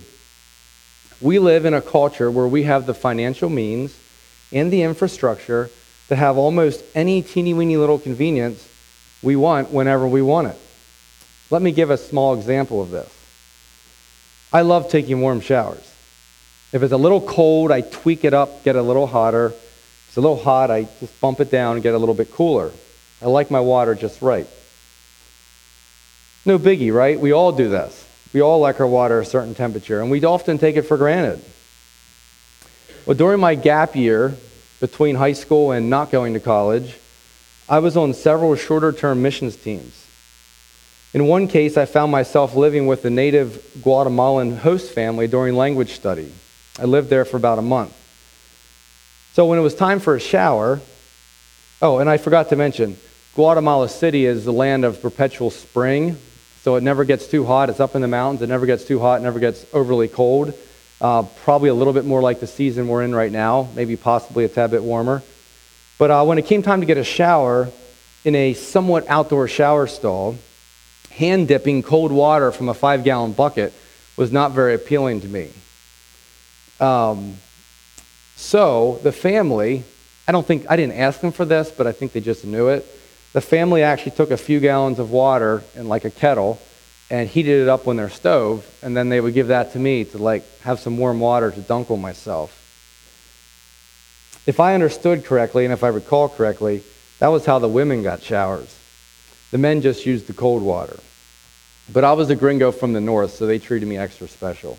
We 1.20 1.40
live 1.40 1.66
in 1.66 1.74
a 1.74 1.82
culture 1.82 2.30
where 2.30 2.48
we 2.48 2.64
have 2.64 2.86
the 2.86 2.94
financial 2.94 3.50
means 3.50 3.98
and 4.52 4.72
the 4.72 4.84
infrastructure 4.84 5.72
to 6.10 6.16
have 6.16 6.38
almost 6.38 6.84
any 6.96 7.22
teeny 7.22 7.54
weeny 7.54 7.78
little 7.78 8.00
convenience 8.00 8.68
we 9.22 9.36
want 9.36 9.72
whenever 9.72 10.08
we 10.08 10.22
want 10.22 10.48
it. 10.48 10.58
Let 11.50 11.62
me 11.62 11.72
give 11.72 11.90
a 11.90 11.98
small 11.98 12.34
example 12.34 12.82
of 12.82 12.92
this. 12.92 13.12
I 14.52 14.62
love 14.62 14.90
taking 14.90 15.22
warm 15.22 15.42
showers. 15.42 15.84
If 16.72 16.84
it's 16.84 16.94
a 16.94 16.98
little 16.98 17.22
cold, 17.22 17.72
I 17.72 17.82
tweak 17.82 18.24
it 18.24 18.34
up, 18.34 18.64
get 18.64 18.76
a 18.76 18.82
little 18.82 19.08
hotter. 19.08 19.48
If 19.48 20.08
it's 20.10 20.18
a 20.18 20.22
little 20.22 20.42
hot. 20.42 20.72
I 20.72 20.88
just 21.00 21.20
bump 21.22 21.40
it 21.40 21.52
down 21.52 21.76
and 21.76 21.84
get 21.84 21.94
a 21.94 21.98
little 21.98 22.16
bit 22.16 22.32
cooler. 22.32 22.72
I 23.22 23.26
like 23.26 23.50
my 23.50 23.60
water 23.60 23.96
just 23.96 24.22
right. 24.22 24.48
No 26.46 26.60
biggie, 26.60 26.94
right? 26.94 27.20
We 27.20 27.34
all 27.34 27.52
do 27.52 27.70
this. 27.70 28.06
We 28.34 28.42
all 28.42 28.60
like 28.60 28.80
our 28.80 28.88
water 28.88 29.20
a 29.20 29.26
certain 29.26 29.56
temperature, 29.56 30.02
and 30.02 30.12
we 30.12 30.24
often 30.24 30.58
take 30.58 30.76
it 30.76 30.84
for 30.84 30.98
granted. 30.98 31.44
Well, 33.06 33.16
during 33.16 33.40
my 33.40 33.56
gap 33.56 33.96
year 33.96 34.36
between 34.80 35.16
high 35.16 35.34
school 35.34 35.72
and 35.72 35.90
not 35.90 36.12
going 36.12 36.34
to 36.34 36.40
college, 36.40 36.98
I 37.70 37.80
was 37.80 37.98
on 37.98 38.14
several 38.14 38.56
shorter 38.56 38.92
term 38.92 39.22
missions 39.22 39.56
teams. 39.56 40.06
In 41.14 41.26
one 41.28 41.48
case, 41.48 41.78
I 41.78 41.86
found 41.86 42.12
myself 42.12 42.56
living 42.56 42.86
with 42.86 43.04
a 43.06 43.10
native 43.10 43.82
Guatemalan 43.82 44.58
host 44.58 44.94
family 44.94 45.28
during 45.28 45.56
language 45.56 45.94
study. 45.94 46.32
I 46.80 46.86
lived 46.86 47.10
there 47.10 47.26
for 47.26 47.38
about 47.38 47.60
a 47.60 47.64
month. 47.64 47.94
So 49.34 49.46
when 49.46 49.58
it 49.58 49.62
was 49.62 49.76
time 49.76 50.00
for 50.00 50.16
a 50.16 50.20
shower, 50.20 50.80
oh, 51.82 52.00
and 52.00 52.10
I 52.10 52.18
forgot 52.18 52.50
to 52.50 52.56
mention, 52.56 52.98
Guatemala 53.36 53.90
City 53.90 54.26
is 54.26 54.46
the 54.46 54.54
land 54.54 54.84
of 54.84 55.02
perpetual 55.02 55.52
spring, 55.52 56.18
so 56.62 56.76
it 56.76 56.84
never 56.84 57.04
gets 57.04 57.28
too 57.28 57.46
hot. 57.46 57.70
It's 57.70 57.80
up 57.80 57.96
in 57.96 58.02
the 58.02 58.08
mountains. 58.08 58.42
It 58.42 58.50
never 58.50 58.66
gets 58.66 58.84
too 58.84 59.00
hot. 59.00 59.22
It 59.22 59.24
never 59.24 59.40
gets 59.40 59.66
overly 59.74 60.08
cold. 60.08 60.54
Uh, 61.00 61.24
probably 61.44 61.70
a 61.70 61.74
little 61.74 61.94
bit 61.94 62.06
more 62.06 62.22
like 62.22 62.40
the 62.40 62.48
season 62.48 62.88
we're 62.88 63.04
in 63.04 63.14
right 63.14 63.32
now, 63.32 63.70
maybe 63.76 63.96
possibly 63.96 64.46
a 64.46 64.50
tad 64.50 64.72
bit 64.72 64.82
warmer. 64.82 65.22
But 66.00 66.10
uh, 66.10 66.26
when 66.26 66.40
it 66.40 66.46
came 66.46 66.64
time 66.64 66.80
to 66.80 66.88
get 66.88 66.98
a 66.98 67.04
shower 67.04 67.70
in 68.24 68.34
a 68.34 68.54
somewhat 68.54 69.06
outdoor 69.08 69.48
shower 69.48 69.86
stall, 69.86 70.38
hand 71.12 71.48
dipping 71.48 71.84
cold 71.84 72.12
water 72.12 72.52
from 72.52 72.68
a 72.70 72.74
five 72.74 73.04
gallon 73.04 73.34
bucket 73.34 73.74
was 74.16 74.32
not 74.32 74.54
very 74.54 74.74
appealing 74.74 75.22
to 75.22 75.28
me. 75.28 75.52
Um, 76.80 77.38
so 78.36 79.00
the 79.04 79.12
family, 79.12 79.84
I 80.28 80.32
don't 80.32 80.46
think, 80.46 80.66
I 80.70 80.76
didn't 80.76 80.98
ask 80.98 81.22
them 81.22 81.32
for 81.32 81.46
this, 81.46 81.72
but 81.72 81.86
I 81.88 81.92
think 81.92 82.12
they 82.12 82.22
just 82.22 82.44
knew 82.44 82.70
it. 82.70 82.86
The 83.34 83.42
family 83.42 83.84
actually 83.84 84.12
took 84.12 84.32
a 84.32 84.38
few 84.38 84.60
gallons 84.60 84.98
of 84.98 85.12
water 85.12 85.64
in 85.76 85.88
like 85.88 86.06
a 86.06 86.12
kettle 86.12 86.60
and 87.10 87.30
heated 87.30 87.62
it 87.62 87.70
up 87.70 87.88
on 87.88 87.96
their 87.96 88.10
stove, 88.10 88.66
and 88.82 88.96
then 88.96 89.10
they 89.10 89.22
would 89.22 89.34
give 89.34 89.48
that 89.48 89.74
to 89.74 89.80
me 89.80 90.04
to 90.06 90.18
like 90.18 90.44
have 90.62 90.80
some 90.80 90.98
warm 90.98 91.20
water 91.20 91.52
to 91.52 91.62
dunk 91.62 91.90
on 91.90 92.02
myself. 92.02 92.54
If 94.46 94.60
I 94.60 94.74
understood 94.74 95.26
correctly, 95.26 95.66
and 95.66 95.74
if 95.74 95.84
I 95.84 95.90
recall 95.90 96.30
correctly, 96.30 96.84
that 97.20 97.28
was 97.28 97.46
how 97.46 97.60
the 97.60 97.68
women 97.68 98.04
got 98.04 98.22
showers. 98.22 98.78
The 99.52 99.58
men 99.58 99.82
just 99.82 100.06
used 100.06 100.28
the 100.28 100.34
cold 100.34 100.62
water. 100.62 101.00
But 101.92 102.04
I 102.04 102.14
was 102.14 102.30
a 102.30 102.36
gringo 102.36 102.72
from 102.72 102.94
the 102.94 103.02
north, 103.02 103.36
so 103.36 103.46
they 103.46 103.60
treated 103.60 103.88
me 103.88 103.98
extra 103.98 104.28
special. 104.28 104.78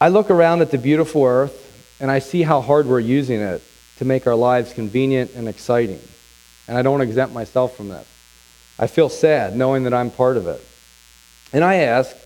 I 0.00 0.08
look 0.08 0.30
around 0.30 0.62
at 0.62 0.70
the 0.70 0.78
beautiful 0.78 1.24
earth 1.24 1.66
and 2.00 2.10
I 2.10 2.20
see 2.20 2.42
how 2.42 2.62
hard 2.62 2.86
we're 2.86 3.00
using 3.00 3.40
it 3.40 3.62
to 3.98 4.06
make 4.06 4.26
our 4.26 4.34
lives 4.34 4.72
convenient 4.72 5.32
and 5.34 5.46
exciting. 5.46 6.00
And 6.66 6.78
I 6.78 6.82
don't 6.82 7.02
exempt 7.02 7.34
myself 7.34 7.76
from 7.76 7.90
that. 7.90 8.06
I 8.80 8.86
feel 8.86 9.10
sad 9.10 9.54
knowing 9.54 9.84
that 9.84 9.92
I'm 9.92 10.10
part 10.10 10.38
of 10.38 10.46
it. 10.46 10.64
And 11.52 11.62
I 11.62 11.76
ask, 11.76 12.16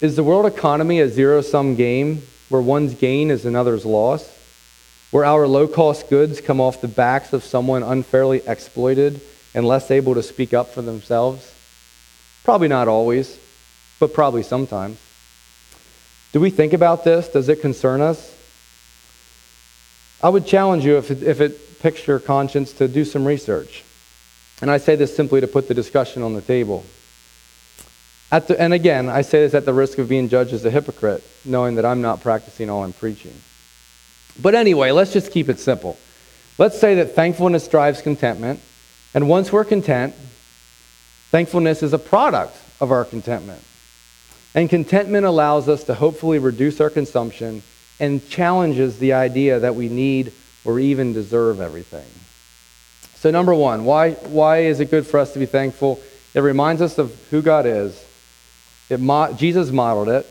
is 0.00 0.16
the 0.16 0.24
world 0.24 0.44
economy 0.44 0.98
a 0.98 1.08
zero 1.08 1.42
sum 1.42 1.76
game 1.76 2.22
where 2.48 2.60
one's 2.60 2.94
gain 2.94 3.30
is 3.30 3.46
another's 3.46 3.86
loss? 3.86 4.36
Where 5.12 5.24
our 5.24 5.46
low 5.46 5.68
cost 5.68 6.10
goods 6.10 6.40
come 6.40 6.60
off 6.60 6.80
the 6.80 6.88
backs 6.88 7.32
of 7.32 7.44
someone 7.44 7.84
unfairly 7.84 8.42
exploited 8.46 9.20
and 9.54 9.64
less 9.64 9.92
able 9.92 10.14
to 10.14 10.24
speak 10.24 10.52
up 10.52 10.70
for 10.70 10.82
themselves? 10.82 11.54
Probably 12.42 12.68
not 12.68 12.88
always, 12.88 13.38
but 14.00 14.12
probably 14.12 14.42
sometimes. 14.42 14.98
Do 16.32 16.40
we 16.40 16.50
think 16.50 16.72
about 16.72 17.04
this? 17.04 17.28
Does 17.28 17.48
it 17.48 17.60
concern 17.60 18.00
us? 18.00 18.36
I 20.20 20.30
would 20.30 20.46
challenge 20.46 20.84
you, 20.84 20.96
if 20.96 21.12
it, 21.12 21.22
if 21.22 21.40
it 21.40 21.80
picks 21.80 22.06
your 22.08 22.18
conscience, 22.18 22.72
to 22.74 22.88
do 22.88 23.04
some 23.04 23.24
research. 23.24 23.84
And 24.60 24.70
I 24.70 24.78
say 24.78 24.96
this 24.96 25.14
simply 25.14 25.40
to 25.40 25.46
put 25.46 25.68
the 25.68 25.74
discussion 25.74 26.22
on 26.22 26.34
the 26.34 26.42
table. 26.42 26.84
The, 28.30 28.56
and 28.60 28.72
again, 28.72 29.08
I 29.08 29.22
say 29.22 29.40
this 29.40 29.54
at 29.54 29.64
the 29.64 29.72
risk 29.72 29.98
of 29.98 30.08
being 30.08 30.28
judged 30.28 30.52
as 30.52 30.64
a 30.64 30.70
hypocrite, 30.70 31.24
knowing 31.44 31.76
that 31.76 31.84
I'm 31.84 32.00
not 32.02 32.20
practicing 32.20 32.70
all 32.70 32.84
I'm 32.84 32.92
preaching. 32.92 33.34
But 34.40 34.54
anyway, 34.54 34.92
let's 34.92 35.12
just 35.12 35.32
keep 35.32 35.48
it 35.48 35.58
simple. 35.58 35.98
Let's 36.58 36.78
say 36.78 36.96
that 36.96 37.14
thankfulness 37.14 37.66
drives 37.68 38.02
contentment, 38.02 38.60
and 39.14 39.28
once 39.28 39.50
we're 39.50 39.64
content, 39.64 40.14
thankfulness 41.30 41.82
is 41.82 41.92
a 41.92 41.98
product 41.98 42.56
of 42.80 42.92
our 42.92 43.04
contentment. 43.04 43.62
And 44.54 44.68
contentment 44.68 45.26
allows 45.26 45.68
us 45.68 45.84
to 45.84 45.94
hopefully 45.94 46.38
reduce 46.38 46.80
our 46.80 46.90
consumption 46.90 47.62
and 47.98 48.26
challenges 48.28 48.98
the 48.98 49.12
idea 49.12 49.60
that 49.60 49.74
we 49.74 49.88
need 49.88 50.32
or 50.64 50.78
even 50.78 51.12
deserve 51.12 51.60
everything. 51.60 52.06
So, 53.20 53.30
number 53.30 53.54
one, 53.54 53.84
why, 53.84 54.12
why 54.12 54.60
is 54.60 54.80
it 54.80 54.90
good 54.90 55.06
for 55.06 55.20
us 55.20 55.34
to 55.34 55.38
be 55.38 55.44
thankful? 55.44 56.00
It 56.32 56.40
reminds 56.40 56.80
us 56.80 56.96
of 56.96 57.14
who 57.28 57.42
God 57.42 57.66
is. 57.66 58.02
It 58.88 58.98
mo- 58.98 59.34
Jesus 59.34 59.70
modeled 59.70 60.08
it. 60.08 60.26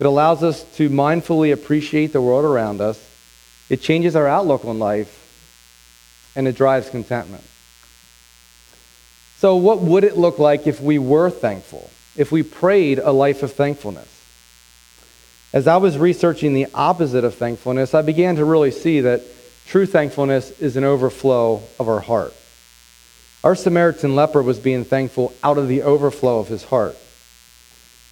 It 0.00 0.06
allows 0.06 0.42
us 0.42 0.62
to 0.76 0.88
mindfully 0.88 1.52
appreciate 1.52 2.14
the 2.14 2.22
world 2.22 2.46
around 2.46 2.80
us. 2.80 2.98
It 3.68 3.82
changes 3.82 4.16
our 4.16 4.26
outlook 4.26 4.64
on 4.64 4.78
life. 4.78 5.14
And 6.34 6.48
it 6.48 6.56
drives 6.56 6.88
contentment. 6.88 7.44
So, 9.36 9.56
what 9.56 9.80
would 9.80 10.04
it 10.04 10.16
look 10.16 10.38
like 10.38 10.66
if 10.66 10.80
we 10.80 10.98
were 10.98 11.28
thankful? 11.28 11.90
If 12.16 12.32
we 12.32 12.42
prayed 12.42 13.00
a 13.00 13.12
life 13.12 13.42
of 13.42 13.52
thankfulness? 13.52 14.08
As 15.52 15.66
I 15.66 15.76
was 15.76 15.98
researching 15.98 16.54
the 16.54 16.68
opposite 16.72 17.24
of 17.24 17.34
thankfulness, 17.34 17.92
I 17.92 18.00
began 18.00 18.36
to 18.36 18.46
really 18.46 18.70
see 18.70 19.02
that 19.02 19.22
True 19.68 19.84
thankfulness 19.84 20.50
is 20.60 20.78
an 20.78 20.84
overflow 20.84 21.62
of 21.78 21.90
our 21.90 22.00
heart. 22.00 22.32
Our 23.44 23.54
Samaritan 23.54 24.16
leper 24.16 24.42
was 24.42 24.58
being 24.58 24.86
thankful 24.86 25.34
out 25.44 25.58
of 25.58 25.68
the 25.68 25.82
overflow 25.82 26.38
of 26.38 26.48
his 26.48 26.64
heart. 26.64 26.96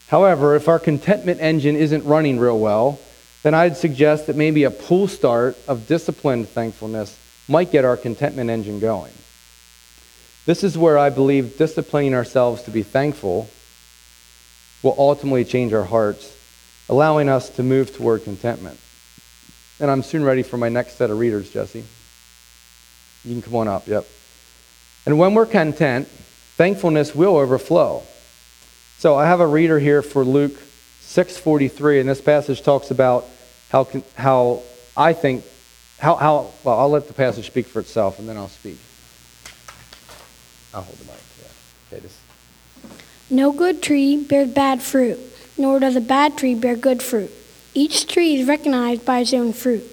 However, 0.09 0.55
if 0.55 0.69
our 0.69 0.79
contentment 0.79 1.41
engine 1.41 1.75
isn't 1.75 2.05
running 2.05 2.39
real 2.39 2.59
well, 2.59 3.01
then 3.43 3.55
I'd 3.55 3.79
suggest 3.79 4.27
that 4.27 4.37
maybe 4.37 4.65
a 4.65 4.71
pull 4.71 5.09
start 5.09 5.57
of 5.67 5.87
disciplined 5.87 6.51
thankfulness 6.51 7.19
might 7.49 7.73
get 7.73 7.87
our 7.87 7.97
contentment 7.97 8.51
engine 8.51 8.79
going. 8.79 9.15
This 10.45 10.63
is 10.63 10.77
where 10.77 10.99
I 10.99 11.09
believe 11.09 11.57
disciplining 11.57 12.13
ourselves 12.13 12.65
to 12.65 12.71
be 12.71 12.83
thankful 12.83 13.49
will 14.83 14.95
ultimately 14.99 15.47
change 15.47 15.73
our 15.73 15.85
hearts, 15.85 16.37
allowing 16.91 17.31
us 17.31 17.49
to 17.49 17.63
move 17.63 17.97
toward 17.97 18.25
contentment. 18.25 18.79
And 19.79 19.91
I'm 19.91 20.03
soon 20.03 20.25
ready 20.25 20.43
for 20.43 20.57
my 20.57 20.69
next 20.69 20.97
set 20.97 21.11
of 21.11 21.19
readers, 21.19 21.51
Jesse. 21.51 21.85
You 23.25 23.33
can 23.33 23.43
come 23.43 23.57
on 23.57 23.69
up, 23.69 23.87
yep. 23.87 24.07
And 25.05 25.19
when 25.19 25.35
we're 25.35 25.47
content, 25.47 26.09
thankfulness 26.57 27.15
will 27.15 27.37
overflow. 27.37 28.03
So 28.99 29.17
I 29.17 29.27
have 29.27 29.41
a 29.41 29.47
reader 29.47 29.79
here 29.79 30.03
for 30.03 30.25
Luke 30.25 30.59
6:43, 31.03 32.01
and 32.01 32.09
this 32.09 32.21
passage 32.21 32.63
talks 32.63 32.91
about 32.91 33.27
how, 33.71 33.87
how 34.15 34.63
I 34.97 35.13
think, 35.13 35.45
how, 35.99 36.17
how, 36.17 36.53
well, 36.65 36.79
I'll 36.79 36.91
let 36.91 37.09
the 37.09 37.15
passage 37.15 37.47
speak 37.47 37.67
for 37.67 37.81
itself, 37.81 38.19
and 38.19 38.29
then 38.29 38.37
I'll 38.37 38.49
speak. 38.49 38.79
I'll 40.73 40.83
hold 40.83 40.99
the 40.99 41.05
mic, 41.05 41.21
yeah. 41.41 41.97
Okay, 41.97 42.03
this. 42.03 42.19
No 43.29 43.53
good 43.53 43.83
tree 43.83 44.17
bears 44.17 44.49
bad 44.49 44.83
fruit, 44.83 45.19
nor 45.59 45.81
does 45.81 45.97
a 45.97 46.01
bad 46.01 46.39
tree 46.39 46.55
bear 46.55 46.77
good 46.77 47.03
fruit. 47.03 47.31
Each 47.77 48.07
tree 48.07 48.37
is 48.37 48.49
recognized 48.49 49.05
by 49.05 49.19
its 49.19 49.35
own 49.35 49.53
fruit. 49.53 49.85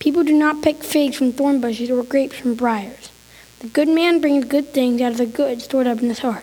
People 0.00 0.24
do 0.24 0.36
not 0.36 0.62
pick 0.62 0.82
figs 0.82 1.16
from 1.16 1.32
thorn 1.32 1.60
bushes 1.60 1.88
or 1.88 2.02
grapes 2.02 2.36
from 2.36 2.56
briars. 2.56 3.12
The 3.60 3.68
good 3.68 3.88
man 3.88 4.20
brings 4.20 4.46
good 4.46 4.74
things 4.74 5.00
out 5.00 5.12
of 5.12 5.18
the 5.18 5.26
good 5.26 5.62
stored 5.62 5.86
up 5.86 6.02
in 6.02 6.08
his 6.08 6.18
heart. 6.18 6.42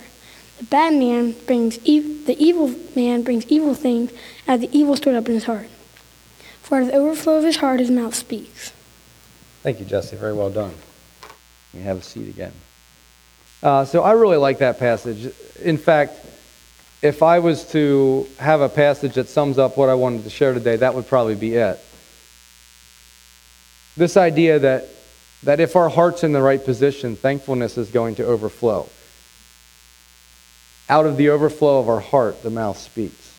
The 0.59 0.63
bad 0.63 0.93
man 0.93 1.35
brings 1.45 1.77
ev- 1.79 2.25
the 2.25 2.37
evil 2.39 2.73
man 2.95 3.23
brings 3.23 3.45
evil 3.47 3.73
things 3.73 4.13
out 4.47 4.55
of 4.55 4.61
the 4.61 4.69
evil 4.77 4.95
stored 4.95 5.17
up 5.17 5.27
in 5.27 5.33
his 5.33 5.43
heart. 5.43 5.67
For 6.61 6.77
out 6.77 6.83
of 6.83 6.87
the 6.87 6.93
overflow 6.93 7.37
of 7.37 7.43
his 7.43 7.57
heart 7.57 7.81
his 7.81 7.91
mouth 7.91 8.15
speaks. 8.15 8.71
Thank 9.63 9.81
you, 9.81 9.85
Jesse. 9.85 10.15
Very 10.15 10.33
well 10.33 10.49
done. 10.49 10.73
You 11.73 11.81
have 11.81 11.97
a 11.97 12.01
seat 12.01 12.29
again. 12.29 12.53
Uh, 13.61 13.83
so 13.83 14.03
I 14.03 14.13
really 14.13 14.37
like 14.37 14.59
that 14.59 14.79
passage. 14.79 15.33
In 15.61 15.77
fact, 15.77 16.13
if 17.01 17.21
I 17.21 17.39
was 17.39 17.63
to 17.71 18.27
have 18.39 18.61
a 18.61 18.69
passage 18.69 19.15
that 19.15 19.29
sums 19.29 19.57
up 19.57 19.77
what 19.77 19.89
I 19.89 19.93
wanted 19.93 20.23
to 20.23 20.29
share 20.29 20.53
today, 20.53 20.77
that 20.77 20.95
would 20.95 21.07
probably 21.07 21.35
be 21.35 21.55
it. 21.55 21.79
This 23.95 24.17
idea 24.17 24.59
that, 24.59 24.85
that 25.43 25.59
if 25.59 25.75
our 25.75 25.89
heart's 25.89 26.23
in 26.23 26.31
the 26.31 26.41
right 26.41 26.63
position, 26.63 27.15
thankfulness 27.15 27.77
is 27.77 27.89
going 27.89 28.15
to 28.15 28.25
overflow. 28.25 28.89
Out 30.89 31.05
of 31.05 31.17
the 31.17 31.29
overflow 31.29 31.79
of 31.79 31.89
our 31.89 31.99
heart, 31.99 32.41
the 32.43 32.49
mouth 32.49 32.77
speaks. 32.77 33.33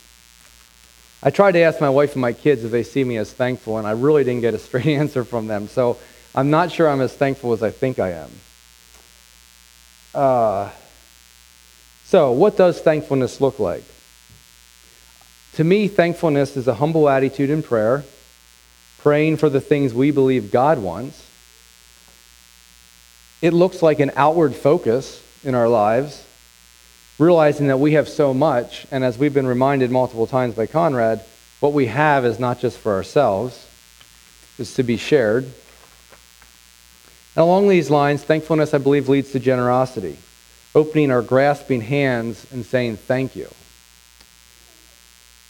I 1.22 1.30
tried 1.30 1.52
to 1.52 1.60
ask 1.60 1.80
my 1.80 1.90
wife 1.90 2.12
and 2.12 2.20
my 2.20 2.32
kids 2.32 2.62
if 2.62 2.70
they 2.70 2.84
see 2.84 3.02
me 3.02 3.16
as 3.16 3.32
thankful, 3.32 3.78
and 3.78 3.86
I 3.86 3.92
really 3.92 4.22
didn't 4.22 4.42
get 4.42 4.54
a 4.54 4.58
straight 4.58 4.86
answer 4.98 5.24
from 5.24 5.48
them. 5.48 5.66
So 5.66 5.98
I'm 6.34 6.50
not 6.50 6.70
sure 6.70 6.88
I'm 6.88 7.00
as 7.00 7.12
thankful 7.12 7.52
as 7.52 7.62
I 7.62 7.70
think 7.70 7.98
I 7.98 8.10
am. 8.12 8.30
Uh, 10.14 10.70
so, 12.08 12.32
what 12.32 12.56
does 12.56 12.80
thankfulness 12.80 13.38
look 13.38 13.58
like? 13.58 13.84
To 15.56 15.64
me, 15.64 15.88
thankfulness 15.88 16.56
is 16.56 16.66
a 16.66 16.72
humble 16.72 17.06
attitude 17.06 17.50
in 17.50 17.62
prayer, 17.62 18.02
praying 18.96 19.36
for 19.36 19.50
the 19.50 19.60
things 19.60 19.92
we 19.92 20.10
believe 20.10 20.50
God 20.50 20.78
wants. 20.78 21.22
It 23.42 23.52
looks 23.52 23.82
like 23.82 24.00
an 24.00 24.12
outward 24.16 24.54
focus 24.54 25.22
in 25.44 25.54
our 25.54 25.68
lives, 25.68 26.24
realizing 27.18 27.66
that 27.66 27.78
we 27.78 27.92
have 27.92 28.08
so 28.08 28.32
much, 28.32 28.86
and 28.90 29.04
as 29.04 29.18
we've 29.18 29.34
been 29.34 29.46
reminded 29.46 29.90
multiple 29.90 30.26
times 30.26 30.54
by 30.54 30.66
Conrad, 30.66 31.22
what 31.60 31.74
we 31.74 31.88
have 31.88 32.24
is 32.24 32.38
not 32.38 32.58
just 32.58 32.78
for 32.78 32.92
ourselves, 32.94 33.66
it's 34.58 34.72
to 34.76 34.82
be 34.82 34.96
shared. 34.96 35.44
And 35.44 37.42
along 37.42 37.68
these 37.68 37.90
lines, 37.90 38.24
thankfulness, 38.24 38.72
I 38.72 38.78
believe, 38.78 39.10
leads 39.10 39.32
to 39.32 39.38
generosity, 39.38 40.16
opening 40.74 41.10
our 41.10 41.22
grasping 41.22 41.80
hands 41.80 42.46
and 42.52 42.64
saying 42.64 42.96
thank 42.96 43.34
you. 43.36 43.48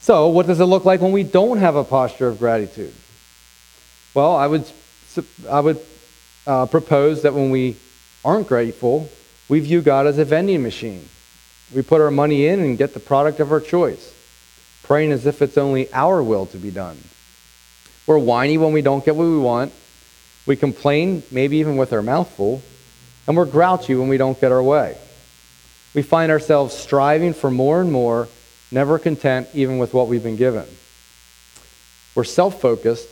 So, 0.00 0.28
what 0.28 0.46
does 0.46 0.61
it 0.61 0.64
look 0.64 0.85
like 0.85 1.00
when 1.00 1.12
we 1.12 1.22
don't 1.22 1.59
have 1.59 1.76
a 1.76 1.85
posture 1.85 2.28
of 2.28 2.38
gratitude? 2.38 2.94
Well, 4.14 4.35
I 4.35 4.46
would, 4.46 4.64
I 5.50 5.61
would 5.61 5.81
uh, 6.46 6.66
propose 6.66 7.22
that 7.22 7.35
when 7.35 7.50
we 7.50 7.76
aren't 8.24 8.48
grateful, 8.48 9.11
we 9.48 9.61
view 9.61 9.83
God 9.83 10.07
as 10.07 10.18
a 10.18 10.24
vending 10.24 10.62
machine. 10.62 11.09
We 11.74 11.83
put 11.83 12.00
our 12.00 12.11
money 12.11 12.46
in 12.46 12.61
and 12.61 12.78
get 12.78 12.94
the 12.94 13.00
product 13.00 13.40
of 13.40 13.52
our 13.52 13.61
choice, 13.61 14.14
praying 14.83 15.12
as 15.12 15.26
if 15.26 15.42
it's 15.42 15.59
only 15.59 15.92
our 15.92 16.22
will 16.22 16.46
to 16.46 16.57
be 16.57 16.70
done. 16.70 16.98
We're 18.07 18.18
whiny 18.18 18.57
when 18.57 18.72
we 18.72 18.81
don't 18.81 19.04
get 19.04 19.14
what 19.14 19.26
we 19.26 19.38
want. 19.38 19.72
We 20.46 20.57
complain, 20.57 21.22
maybe 21.31 21.59
even 21.59 21.76
with 21.76 21.92
our 21.92 22.00
mouth 22.00 22.31
full, 22.31 22.62
and 23.26 23.37
we're 23.37 23.44
grouchy 23.44 23.94
when 23.94 24.09
we 24.09 24.16
don't 24.16 24.40
get 24.40 24.50
our 24.52 24.62
way. 24.62 24.96
We 25.98 26.02
find 26.02 26.30
ourselves 26.30 26.76
striving 26.76 27.34
for 27.34 27.50
more 27.50 27.80
and 27.80 27.90
more, 27.90 28.28
never 28.70 29.00
content 29.00 29.48
even 29.52 29.78
with 29.78 29.92
what 29.92 30.06
we've 30.06 30.22
been 30.22 30.37
given. 30.37 30.64
We're 32.14 32.22
self 32.22 32.61
focused, 32.61 33.08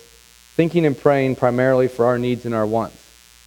thinking 0.55 0.87
and 0.87 0.97
praying 0.97 1.35
primarily 1.35 1.89
for 1.89 2.07
our 2.07 2.17
needs 2.17 2.47
and 2.47 2.55
our 2.55 2.65
wants. 2.65 2.97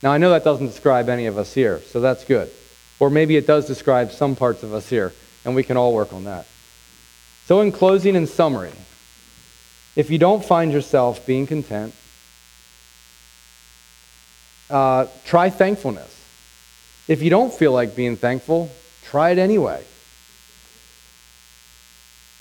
Now, 0.04 0.12
I 0.12 0.18
know 0.18 0.32
that 0.32 0.44
doesn't 0.44 0.68
describe 0.68 1.08
any 1.08 1.28
of 1.28 1.38
us 1.38 1.54
here, 1.54 1.80
so 1.88 2.02
that's 2.02 2.26
good. 2.26 2.52
Or 3.00 3.10
maybe 3.10 3.38
it 3.38 3.48
does 3.48 3.66
describe 3.66 4.12
some 4.12 4.36
parts 4.36 4.62
of 4.62 4.74
us 4.74 4.90
here, 4.90 5.14
and 5.46 5.56
we 5.56 5.64
can 5.64 5.78
all 5.78 5.94
work 5.94 6.12
on 6.12 6.26
that. 6.26 6.46
So, 7.46 7.62
in 7.62 7.72
closing 7.72 8.18
and 8.18 8.28
summary, 8.28 8.74
if 9.96 10.10
you 10.10 10.18
don't 10.18 10.44
find 10.44 10.74
yourself 10.74 11.26
being 11.26 11.48
content, 11.48 11.96
uh, 14.70 15.06
try 15.24 15.50
thankfulness. 15.50 16.14
If 17.08 17.22
you 17.22 17.30
don't 17.30 17.54
feel 17.54 17.72
like 17.72 17.96
being 17.96 18.18
thankful, 18.18 18.70
try 19.10 19.32
it 19.32 19.38
anyway. 19.38 19.84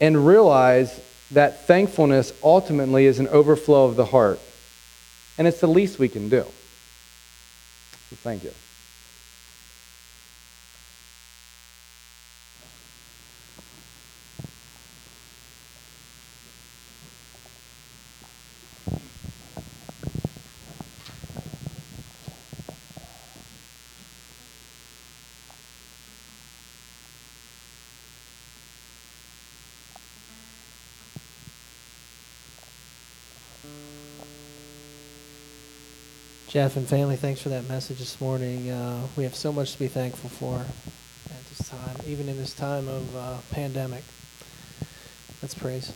And 0.01 0.27
realize 0.27 1.01
that 1.31 1.67
thankfulness 1.67 2.33
ultimately 2.43 3.07
is 3.07 3.19
an 3.19 3.29
overflow 3.29 3.87
of 3.87 3.97
the 3.97 4.05
heart. 4.05 4.41
And 5.37 5.47
it's 5.47 5.61
the 5.61 5.67
least 5.67 5.99
we 5.99 6.09
can 6.09 6.29
do. 6.29 6.45
Thank 8.23 8.45
you. 8.45 8.53
Jeff 36.59 36.77
and 36.77 36.89
family, 36.89 37.15
thanks 37.15 37.41
for 37.41 37.51
that 37.51 37.69
message 37.69 38.01
this 38.01 38.21
morning. 38.21 38.69
Uh, 38.69 39.07
we 39.17 39.23
have 39.23 39.37
so 39.37 39.53
much 39.53 39.75
to 39.75 39.79
be 39.79 39.87
thankful 39.87 40.29
for 40.29 40.57
at 40.57 41.45
this 41.51 41.69
time, 41.69 41.97
even 42.05 42.29
in 42.29 42.37
this 42.37 42.53
time 42.53 42.89
of 42.89 43.15
uh, 43.15 43.37
pandemic. 43.53 44.03
Let's 45.41 45.55
praise. 45.55 45.93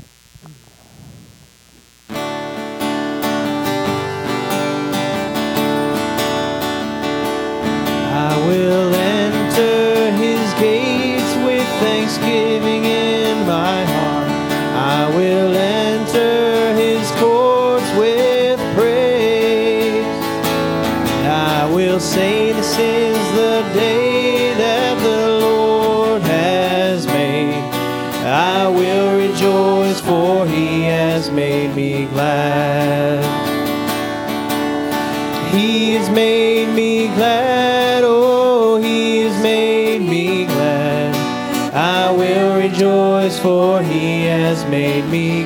For 43.42 43.82
he 43.82 44.22
has 44.26 44.64
made 44.66 45.04
me 45.10 45.42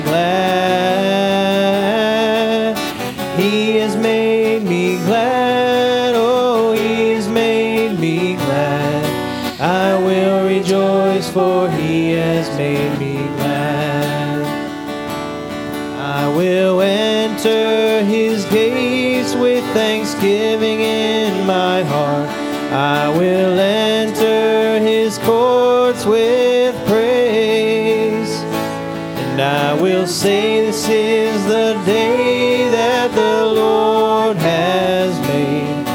And 29.39 29.45
I 29.45 29.79
will 29.79 30.07
say, 30.07 30.65
This 30.65 30.89
is 30.89 31.45
the 31.45 31.79
day 31.85 32.71
that 32.71 33.11
the 33.13 33.45
Lord 33.45 34.35
has 34.37 35.19
made. 35.27 35.85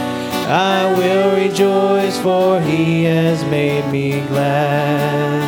I 0.49 0.97
will 0.97 1.35
rejoice, 1.35 2.17
for 2.21 2.61
he 2.61 3.03
has 3.03 3.45
made 3.47 3.85
me 3.91 4.25
glad. 4.29 5.43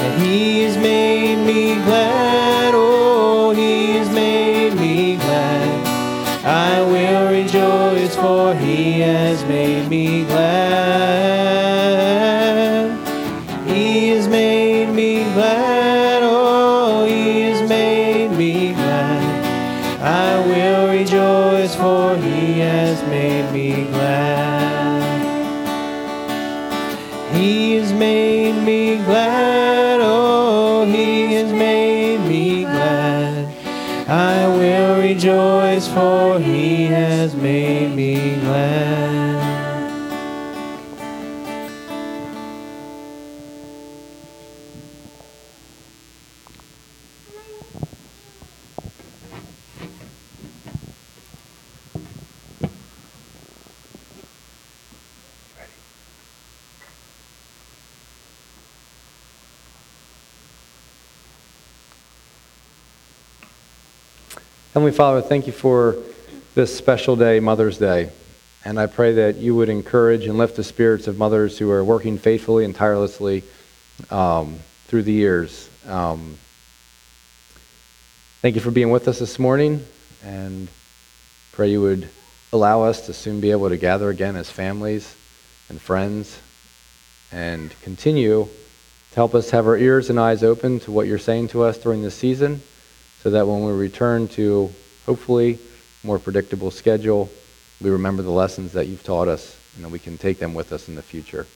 And 0.00 0.22
he's 0.22 0.78
made 0.78 1.44
me 1.44 1.74
glad, 1.84 2.41
Heavenly 64.74 64.92
Father, 64.92 65.20
thank 65.20 65.46
you 65.46 65.52
for 65.52 65.98
this 66.54 66.74
special 66.74 67.14
day, 67.14 67.40
Mother's 67.40 67.76
Day. 67.76 68.08
And 68.64 68.80
I 68.80 68.86
pray 68.86 69.12
that 69.12 69.36
you 69.36 69.54
would 69.54 69.68
encourage 69.68 70.24
and 70.24 70.38
lift 70.38 70.56
the 70.56 70.64
spirits 70.64 71.06
of 71.06 71.18
mothers 71.18 71.58
who 71.58 71.70
are 71.70 71.84
working 71.84 72.16
faithfully 72.16 72.64
and 72.64 72.74
tirelessly 72.74 73.42
um, 74.10 74.60
through 74.86 75.02
the 75.02 75.12
years. 75.12 75.68
Um, 75.86 76.38
Thank 78.40 78.54
you 78.54 78.62
for 78.62 78.70
being 78.70 78.88
with 78.88 79.08
us 79.08 79.18
this 79.18 79.38
morning, 79.38 79.84
and 80.24 80.68
pray 81.52 81.70
you 81.70 81.82
would 81.82 82.08
allow 82.50 82.84
us 82.84 83.04
to 83.06 83.12
soon 83.12 83.42
be 83.42 83.50
able 83.50 83.68
to 83.68 83.76
gather 83.76 84.08
again 84.08 84.36
as 84.36 84.50
families 84.50 85.14
and 85.68 85.78
friends 85.78 86.40
and 87.30 87.78
continue 87.82 88.48
to 89.10 89.14
help 89.14 89.34
us 89.34 89.50
have 89.50 89.66
our 89.66 89.76
ears 89.76 90.08
and 90.08 90.18
eyes 90.18 90.42
open 90.42 90.80
to 90.80 90.90
what 90.90 91.06
you're 91.06 91.18
saying 91.18 91.48
to 91.48 91.62
us 91.62 91.76
during 91.76 92.00
this 92.00 92.14
season 92.14 92.62
so 93.22 93.30
that 93.30 93.46
when 93.46 93.64
we 93.64 93.72
return 93.72 94.26
to 94.26 94.72
hopefully 95.06 95.58
more 96.02 96.18
predictable 96.18 96.72
schedule, 96.72 97.30
we 97.80 97.88
remember 97.88 98.22
the 98.22 98.30
lessons 98.30 98.72
that 98.72 98.88
you've 98.88 99.04
taught 99.04 99.28
us 99.28 99.56
and 99.76 99.84
that 99.84 99.90
we 99.90 99.98
can 100.00 100.18
take 100.18 100.40
them 100.40 100.54
with 100.54 100.72
us 100.72 100.88
in 100.88 100.96
the 100.96 101.02
future. 101.02 101.46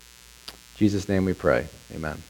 In 0.49 0.55
Jesus' 0.77 1.09
name 1.09 1.25
we 1.25 1.35
pray. 1.35 1.67
Amen. 1.93 2.23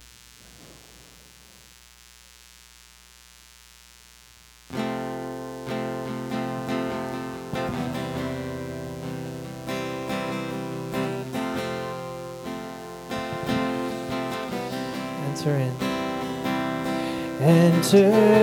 Enter 15.29 15.57
in. 15.57 15.77
Enter 17.43 18.36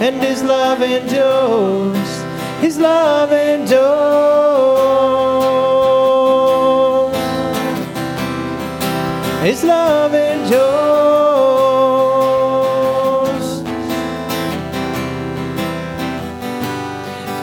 and 0.00 0.22
his 0.22 0.42
love 0.42 0.80
endures. 0.82 2.08
His 2.62 2.78
love 2.78 3.32
endures. 3.32 3.80
His 9.42 9.62
love 9.64 10.14
endures. 10.14 10.70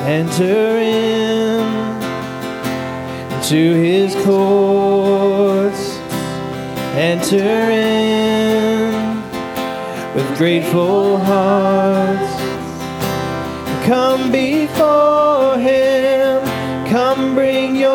Enter 0.07 0.77
in 0.79 1.65
to 3.43 3.73
his 3.75 4.15
courts. 4.25 5.97
Enter 6.95 7.69
in 7.69 8.87
with 10.15 10.37
grateful 10.37 11.17
hearts. 11.19 12.26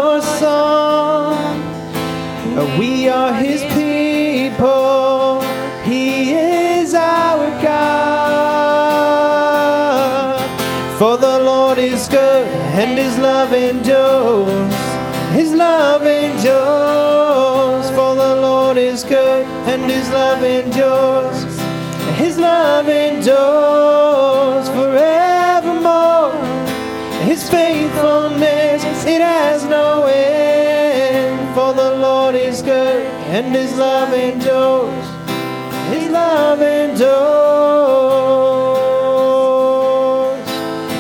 Your 0.03 0.21
song. 0.43 1.59
We 2.79 3.09
are 3.09 3.33
his 3.33 3.63
people. 3.79 5.43
He 5.91 6.35
is 6.35 6.95
our 6.95 7.47
God. 7.67 8.03
For 10.99 11.17
the 11.17 11.39
Lord 11.51 11.79
is 11.79 12.09
good 12.09 12.47
and 12.81 12.99
his 12.99 13.17
love 13.19 13.53
endures. 13.53 14.75
His 15.39 15.51
love 15.53 16.05
endures. 16.07 17.87
For 17.97 18.13
the 18.23 18.35
Lord 18.47 18.77
is 18.77 19.05
good 19.05 19.47
and 19.73 19.83
his 19.95 20.09
love 20.11 20.43
endures. 20.43 21.39
His 22.23 22.35
love 22.39 22.89
endures 22.89 24.67
forevermore. 24.69 24.92
His 27.33 27.49
faithfulness, 27.49 28.85
it 29.07 29.23
has 29.23 29.65
no 29.65 30.05
end. 30.05 31.55
For 31.55 31.73
the 31.73 31.95
Lord 31.97 32.35
is 32.35 32.61
good 32.61 33.07
and 33.33 33.55
his 33.57 33.75
love 33.79 34.13
endures. 34.13 35.07
His 35.89 36.11
love 36.11 36.61
endures. 36.61 37.09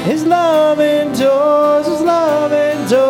His 0.07 0.24
love 0.24 0.80
endures. 0.80 1.87
His 1.87 2.01
love 2.01 2.53
endures. 2.53 3.03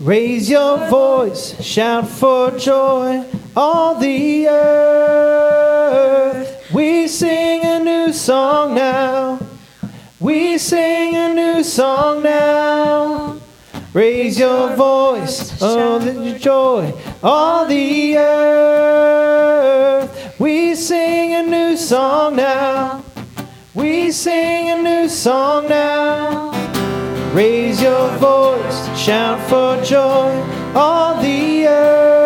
Raise 0.00 0.50
your 0.50 0.76
voice, 0.88 1.54
shout 1.62 2.08
for 2.08 2.50
joy, 2.58 3.24
all 3.58 3.94
the 3.96 4.48
earth. 4.48 5.50
We 6.72 7.08
sing 7.08 7.64
a 7.64 7.80
new 7.80 8.12
song 8.12 8.76
now. 8.76 9.40
We 10.20 10.58
sing 10.58 11.16
a 11.16 11.34
new 11.34 11.64
song 11.64 12.22
now. 12.22 13.40
Raise 13.92 14.38
your 14.38 14.76
voice, 14.76 15.60
oh 15.60 15.98
the 15.98 16.38
joy, 16.38 16.94
all 17.20 17.66
the 17.66 18.16
earth. 18.16 19.18
We 20.38 20.76
sing 20.76 21.34
a 21.34 21.42
new 21.42 21.76
song 21.76 22.36
now. 22.36 23.02
We 23.74 24.12
sing 24.12 24.70
a 24.70 24.80
new 24.80 25.08
song 25.08 25.68
now. 25.68 26.52
Raise 27.34 27.82
your 27.82 28.08
voice, 28.18 28.88
shout 28.96 29.40
for 29.50 29.82
joy, 29.82 30.44
all 30.76 31.20
the 31.20 31.66
earth. 31.66 32.17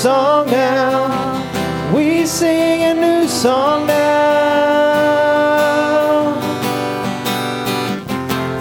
Song 0.00 0.46
now. 0.46 1.92
We 1.94 2.24
sing 2.24 2.82
a 2.84 2.94
new 2.94 3.28
song 3.28 3.86
now. 3.86 4.00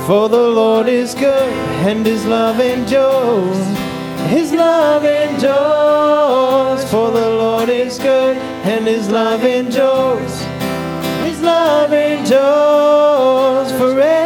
For 0.05 0.27
the 0.27 0.49
Lord 0.49 0.89
is 0.89 1.15
good 1.15 1.53
and 1.87 2.05
his 2.05 2.25
love 2.25 2.59
endures. 2.59 3.65
His 4.27 4.51
love 4.51 5.05
endures. 5.05 6.83
For 6.91 7.09
the 7.09 7.29
Lord 7.29 7.69
is 7.69 7.97
good 7.99 8.35
and 8.35 8.85
his 8.85 9.07
love 9.09 9.45
endures. 9.45 10.41
His 11.23 11.39
love 11.41 11.93
endures 11.93 13.71
forevermore. 13.79 14.18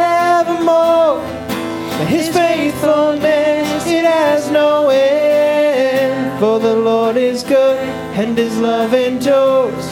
and 8.16 8.38
his 8.38 8.58
love 8.58 8.94
endures, 8.94 9.90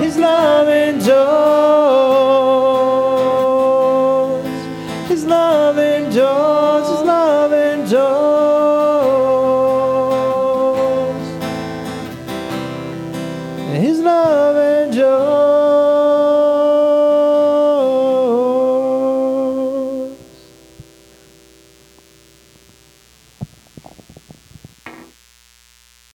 his 0.00 0.16
love 0.16 0.68
endures. 0.68 2.65